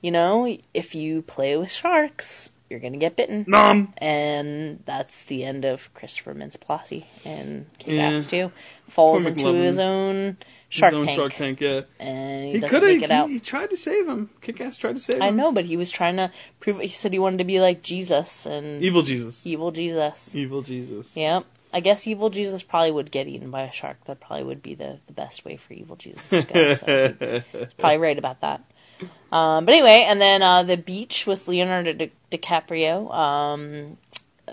[0.00, 3.44] you know, if you play with sharks, you're gonna get bitten.
[3.46, 3.92] nom.
[3.98, 8.10] and that's the end of Christopher Mintz-Plasse and Yeah.
[8.10, 8.52] Kick-Ass 2.
[8.88, 9.62] Falls Poor into McLovin.
[9.64, 10.36] his own
[10.68, 11.60] shark his own tank, shark tank.
[11.60, 13.22] Yeah, and he, he doesn't could make it out.
[13.22, 13.28] have.
[13.28, 14.30] He, he tried to save him.
[14.40, 15.22] Kick-Ass tried to save him.
[15.22, 16.80] I know, but he was trying to prove.
[16.80, 19.46] He said he wanted to be like Jesus and Evil Jesus.
[19.46, 20.34] evil Jesus.
[20.34, 21.16] Evil Jesus.
[21.16, 21.44] Yep.
[21.72, 24.02] I guess evil Jesus probably would get eaten by a shark.
[24.06, 26.72] That probably would be the, the best way for evil Jesus to go.
[26.74, 28.62] So he's probably right about that.
[29.36, 33.14] Um, but anyway, and then uh, the beach with Leonardo Di- DiCaprio.
[33.14, 33.98] Um,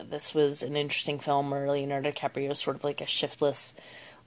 [0.10, 3.76] this was an interesting film where Leonardo DiCaprio is sort of like a shiftless,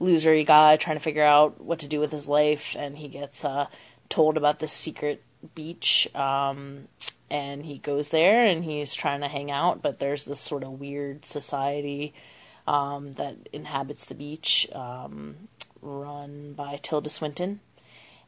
[0.00, 3.44] losery guy trying to figure out what to do with his life, and he gets
[3.44, 3.66] uh,
[4.09, 5.22] told about this secret
[5.54, 6.09] beach.
[6.14, 6.88] Um,
[7.28, 10.80] and he goes there and he's trying to hang out, but there's this sort of
[10.80, 12.14] weird society
[12.66, 15.36] um, that inhabits the beach, um,
[15.82, 17.61] run by Tilda Swinton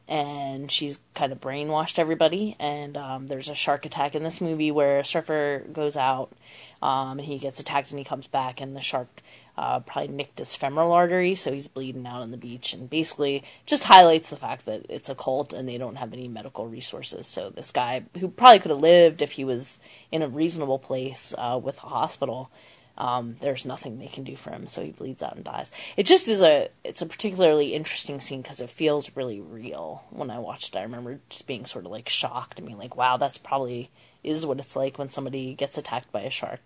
[0.09, 2.56] and she's kind of brainwashed everybody.
[2.59, 6.32] And um, there's a shark attack in this movie where a surfer goes out
[6.80, 9.22] um, and he gets attacked and he comes back, and the shark
[9.59, 12.72] uh, probably nicked his femoral artery, so he's bleeding out on the beach.
[12.72, 16.28] And basically, just highlights the fact that it's a cult and they don't have any
[16.28, 17.26] medical resources.
[17.26, 19.80] So this guy, who probably could have lived if he was
[20.12, 22.50] in a reasonable place uh, with a hospital.
[22.99, 25.70] Um, there's nothing they can do for him, so he bleeds out and dies.
[25.96, 30.03] It just is a it's a particularly interesting scene because it feels really real.
[30.11, 32.96] When I watched it, I remember just being sort of like shocked and being like,
[32.96, 33.90] "Wow, that's probably
[34.24, 36.61] is what it's like when somebody gets attacked by a shark."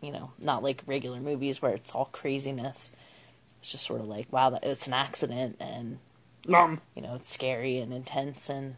[0.00, 2.92] You know, not like regular movies where it's all craziness.
[3.60, 5.98] It's just sort of like, "Wow, that it's an accident," and
[6.46, 6.80] Nom.
[6.94, 8.76] you know, it's scary and intense, and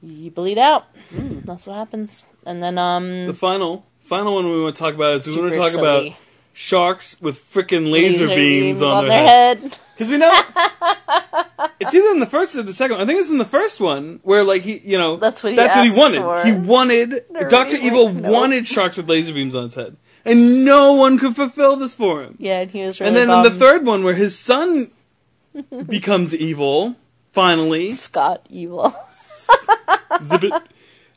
[0.00, 0.86] you bleed out.
[1.12, 2.24] That's what happens.
[2.46, 5.52] And then, um, The final, final one we want to talk about is we want
[5.54, 6.12] to super talk about
[6.52, 9.78] sharks with freaking laser, beams, on, their head.
[9.94, 10.30] Because we know
[11.80, 12.96] it's either in the first or the second.
[12.98, 13.02] one.
[13.02, 15.56] I think it's in the first one where, like, he, you know, That's what he
[15.56, 16.18] that's what he wanted.
[16.20, 16.44] for.
[16.44, 18.30] He wanted The Doctor Evil no.
[18.30, 19.96] wanted sharks with laser beams on his head.
[20.24, 22.36] and no one could fulfill this for him.
[22.38, 23.60] Yeah, and he was really and then in the bummed.
[23.60, 24.90] third one, where his son
[25.86, 26.96] becomes evil,
[27.32, 28.94] finally, Scott evil.
[30.26, 30.52] Zip it.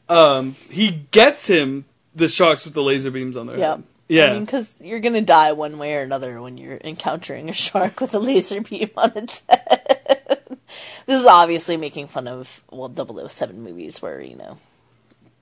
[0.09, 1.85] um, he gets him
[2.15, 3.71] the sharks with the laser beams on their Yeah.
[3.75, 3.83] head.
[4.07, 4.25] Yeah.
[4.27, 7.99] I mean, because you're gonna die one way or another when you're encountering a shark
[7.99, 10.39] with a laser beam on its head.
[11.07, 12.89] this is obviously making fun of well
[13.27, 14.57] 007 movies where you know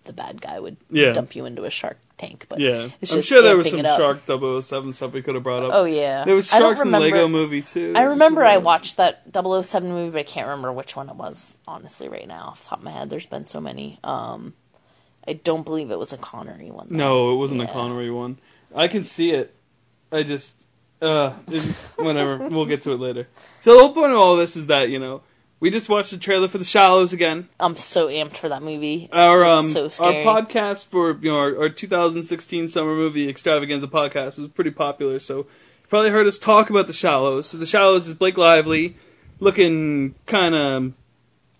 [0.05, 1.13] the bad guy would Yeah.
[1.13, 2.45] dump you into a shark tank.
[2.49, 3.81] But yeah, I'm sure there was some.
[3.81, 5.71] Shark 007 stuff we could have brought up.
[5.73, 7.93] Oh yeah, There was sharks in the Lego movie too.
[7.95, 11.57] I remember I watched that 007 movie, but I can't remember which one it was,
[11.67, 13.09] honestly, right now, off the top of my head.
[13.09, 13.99] There's been so many.
[14.03, 14.53] Um,
[15.27, 16.87] I don't believe it was a Connery one.
[16.89, 16.97] though.
[16.97, 17.67] No, it wasn't Yeah.
[17.69, 18.37] a Connery one.
[18.75, 19.53] I can see it.
[20.11, 20.55] I just,
[21.01, 21.31] uh,
[21.95, 22.37] whatever.
[22.49, 23.27] we'll get to it later.
[23.61, 25.21] So the whole point of all this is that you know
[25.59, 27.47] we just watched the trailer for The Shallows again.
[27.59, 29.07] I'm so amped for that movie.
[29.13, 34.37] Our um, so our podcast for you know our, our 2016 summer movie extravaganza podcast
[34.39, 35.19] was pretty popular.
[35.19, 35.45] So you
[35.89, 37.47] probably heard us talk about The Shallows.
[37.47, 38.95] So The Shallows is Blake Lively
[39.39, 40.93] looking kind of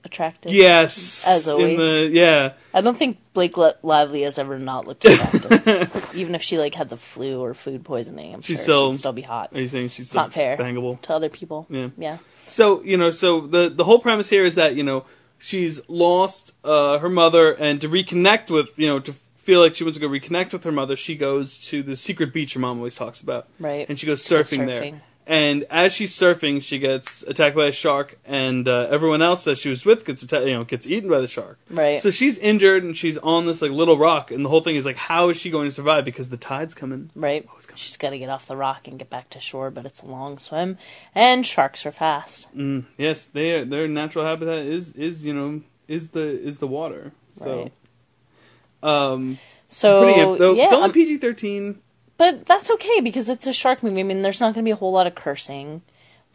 [0.05, 0.51] Attractive.
[0.51, 1.77] yes As in always.
[1.77, 6.11] the yeah I don't think Blake Li- Lively has ever not looked attractive.
[6.15, 8.97] Even if she like had the flu or food poisoning, I'm She's sure still- she'd
[8.99, 10.57] still be hot Are you saying she's It's not fair.
[10.57, 10.99] bangable?
[11.01, 11.65] to other people.
[11.69, 11.89] Yeah.
[11.97, 12.17] yeah.
[12.47, 15.05] So you know, so the the whole premise here is that you know
[15.39, 19.83] she's lost uh, her mother, and to reconnect with you know to feel like she
[19.83, 22.77] wants to go reconnect with her mother, she goes to the secret beach her mom
[22.77, 23.87] always talks about, Right.
[23.89, 25.01] And she goes Go surfing, there.
[25.25, 29.57] And as she's surfing, she gets attacked by a shark, and uh, everyone else that
[29.57, 31.57] she was with gets atta- you know gets eaten by the shark.
[31.69, 32.01] Right.
[32.01, 34.83] So she's injured, and she's on this like little rock, and the whole thing is
[34.85, 37.09] like, how is she going to survive because the tide's coming?
[37.15, 37.47] Right.
[37.57, 37.77] it's coming.
[37.77, 40.07] She's got to get off the rock and get back to shore, but it's a
[40.07, 40.77] long swim,
[41.15, 42.47] and sharks are fast.
[42.55, 46.67] Mm, yes, they are, their natural habitat is is you know is the is the
[46.67, 47.13] water.
[47.31, 47.69] So,
[48.83, 49.11] Right.
[49.13, 49.37] um,
[49.69, 50.53] So pretty though.
[50.53, 51.79] yeah, it's only um, PG thirteen.
[52.17, 53.99] But that's okay because it's a shark movie.
[53.99, 55.81] I mean, there's not going to be a whole lot of cursing.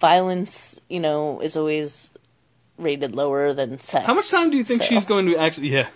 [0.00, 2.12] Violence, you know, is always
[2.76, 4.06] rated lower than sex.
[4.06, 5.68] How much time do you think so- she's going to actually?
[5.68, 5.88] Yeah.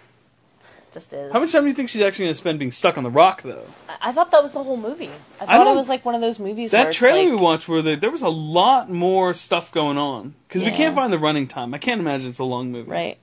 [0.93, 1.33] Just is.
[1.33, 3.11] How much time do you think she's actually going to spend being stuck on the
[3.11, 3.64] rock though?
[3.89, 5.09] I I thought that was the whole movie.
[5.41, 6.70] I I thought it was like one of those movies.
[6.72, 10.62] That trailer we watched, where the, there was a lot more stuff going on because
[10.62, 11.72] we can't find the running time.
[11.72, 12.91] I can't imagine it's a long movie.
[12.91, 13.18] Right.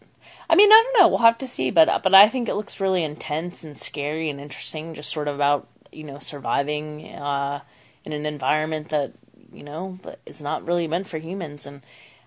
[0.49, 1.10] I mean, I don't know.
[1.10, 4.41] We'll have to see, but but I think it looks really intense and scary and
[4.41, 4.95] interesting.
[4.95, 7.61] Just sort of about you know surviving uh,
[8.05, 9.13] in an environment that
[9.51, 11.65] you know is not really meant for humans.
[11.65, 11.81] And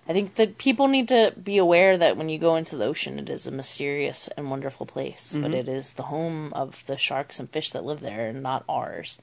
[0.08, 3.18] I think that people need to be aware that when you go into the ocean,
[3.18, 7.38] it is a mysterious and wonderful place, but it is the home of the sharks
[7.38, 9.18] and fish that live there, and not ours.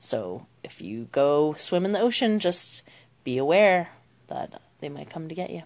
[0.00, 2.82] So if you go swim in the ocean, just
[3.22, 3.90] be aware
[4.26, 5.62] that they might come to get you.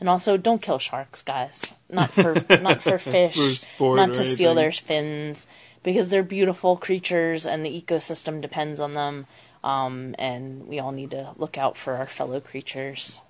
[0.00, 1.66] And also, don't kill sharks, guys.
[1.90, 5.46] Not for not for fish, For not to steal their fins,
[5.82, 9.26] because they're beautiful creatures and the ecosystem depends on them.
[9.62, 13.20] Um, and we all need to look out for our fellow creatures.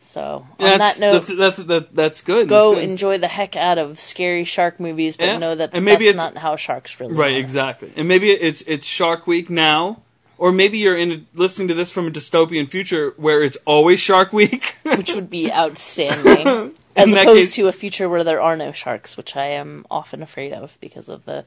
[0.00, 2.48] So, on That's, that note, that's, that's, that, that's good.
[2.48, 2.90] go That's good.
[2.90, 6.14] enjoy the heck out of scary shark movies, but Yeah, know that and maybe that's
[6.14, 7.38] it's- not how sharks really Right, are.
[7.38, 7.92] exactly.
[7.96, 10.02] And maybe it's it's Shark Week now,
[10.38, 14.00] or maybe you're in a, listening to this from a dystopian future where it's always
[14.00, 14.76] Shark Week.
[14.82, 16.74] which would be outstanding.
[16.96, 20.20] As opposed case- to a future where there are no sharks, which I am often
[20.22, 21.44] afraid of because of the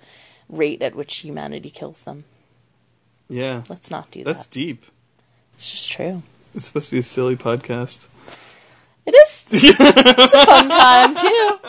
[0.48, 2.24] rate at which humanity kills them.
[3.28, 4.34] yeah, Let's not do that's that.
[4.44, 4.86] That's deep.
[5.56, 6.24] It's just true.
[6.56, 8.08] It's supposed to be a silly podcast.
[9.06, 9.46] It is.
[9.52, 11.60] it's a fun time too.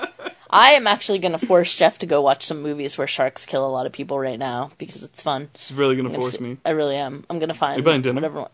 [0.53, 3.67] I am actually going to force Jeff to go watch some movies where sharks kill
[3.67, 5.49] a lot of people right now because it's fun.
[5.57, 6.59] She's really gonna force see- me.
[6.65, 7.25] I really am.
[7.31, 8.17] I'm going to find You buying dinner?
[8.17, 8.49] whatever.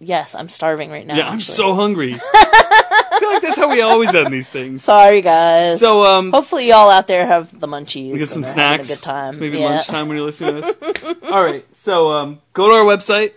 [0.00, 1.16] Yes, I'm starving right now.
[1.16, 1.54] Yeah, I'm actually.
[1.54, 2.14] so hungry.
[2.34, 4.82] I feel like that's how we always end these things.
[4.82, 5.78] sorry, guys.
[5.78, 8.12] So, um, hopefully y'all out there have the munchies.
[8.12, 8.90] We get some snacks.
[8.90, 9.28] A good time.
[9.30, 9.66] It's maybe yeah.
[9.66, 11.16] lunchtime when you're listening to this.
[11.30, 13.36] All right, so um, go to our website,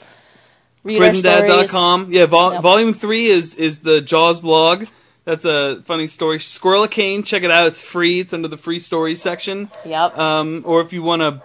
[0.84, 2.62] Read our Yeah, vol- Yep.
[2.62, 4.86] volume three is is the Jaws blog.
[5.28, 6.40] That's a funny story.
[6.40, 7.68] Squirrel a Cane, check it out.
[7.68, 8.22] It's free.
[8.22, 9.70] It's under the free stories section.
[9.86, 10.18] Yep.
[10.18, 11.42] Um, or if you want a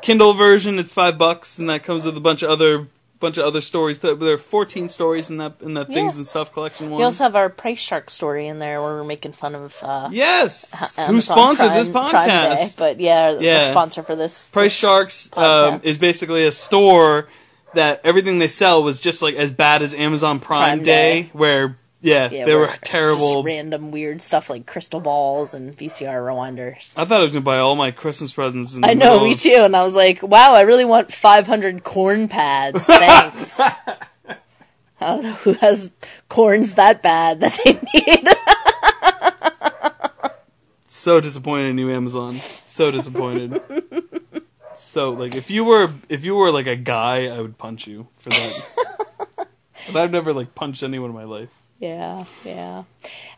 [0.00, 2.86] Kindle version, it's five bucks, and that comes with a bunch of other
[3.18, 3.98] bunch of other stories.
[3.98, 6.98] There are 14 stories in that in that things and stuff collection one.
[6.98, 10.08] We also have our Price Shark story in there where we're making fun of uh,
[10.12, 12.30] yes, Amazon who sponsored Prime- this Prime Day.
[12.62, 12.76] podcast?
[12.78, 13.70] But yeah, the Yeah.
[13.70, 17.26] sponsor for this Price this Sharks um, is basically a store
[17.74, 21.30] that everything they sell was just like as bad as Amazon Prime, Prime Day, Day.
[21.32, 21.76] where
[22.06, 23.42] yeah, Yeah, they were terrible.
[23.42, 26.94] just random weird stuff like crystal balls and VCR rewinders.
[26.96, 28.78] I thought I was gonna buy all my Christmas presents.
[28.82, 29.50] I know, me too.
[29.60, 32.84] And I was like, wow, I really want 500 corn pads.
[32.86, 33.60] Thanks.
[33.60, 33.74] I
[35.00, 35.90] don't know who has
[36.28, 38.28] corns that bad that they need.
[40.88, 42.34] So disappointed in you, Amazon.
[42.66, 43.60] So disappointed.
[44.78, 48.06] So like if you were if you were like a guy, I would punch you
[48.16, 48.76] for that.
[49.92, 51.50] but I've never like punched anyone in my life.
[51.78, 52.84] Yeah, yeah.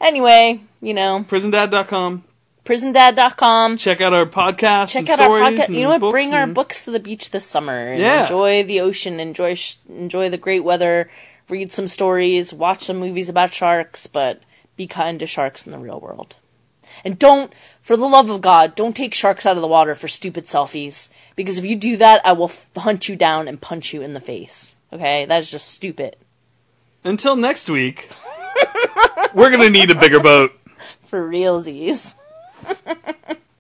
[0.01, 2.25] Anyway, you know, Prisondad.com.
[2.65, 3.77] prisondad.com.
[3.79, 4.91] Check out our podcast.
[4.91, 5.75] Check and out our podcast.
[5.75, 6.11] You know what?
[6.11, 7.73] Bring our books to the beach this summer.
[7.93, 8.23] And Yeah.
[8.23, 9.19] Enjoy the ocean.
[9.21, 11.11] Enjoy sh- enjoy the great weather.
[11.49, 12.53] Read some stories.
[12.53, 14.07] Watch some movies about sharks.
[14.07, 14.43] But
[14.77, 16.37] be kind to sharks in the real world.
[17.05, 20.09] And don't, for the love of God, don't take sharks out of the water for
[20.09, 21.09] stupid selfies.
[21.37, 24.15] Because if you do that, I will f- hunt you down and punch you in
[24.15, 24.75] the face.
[24.93, 25.25] Okay?
[25.25, 26.17] That is just stupid.
[27.09, 28.11] Until next week,
[29.35, 30.53] we're gonna need a bigger boat.
[31.07, 32.13] For realsies.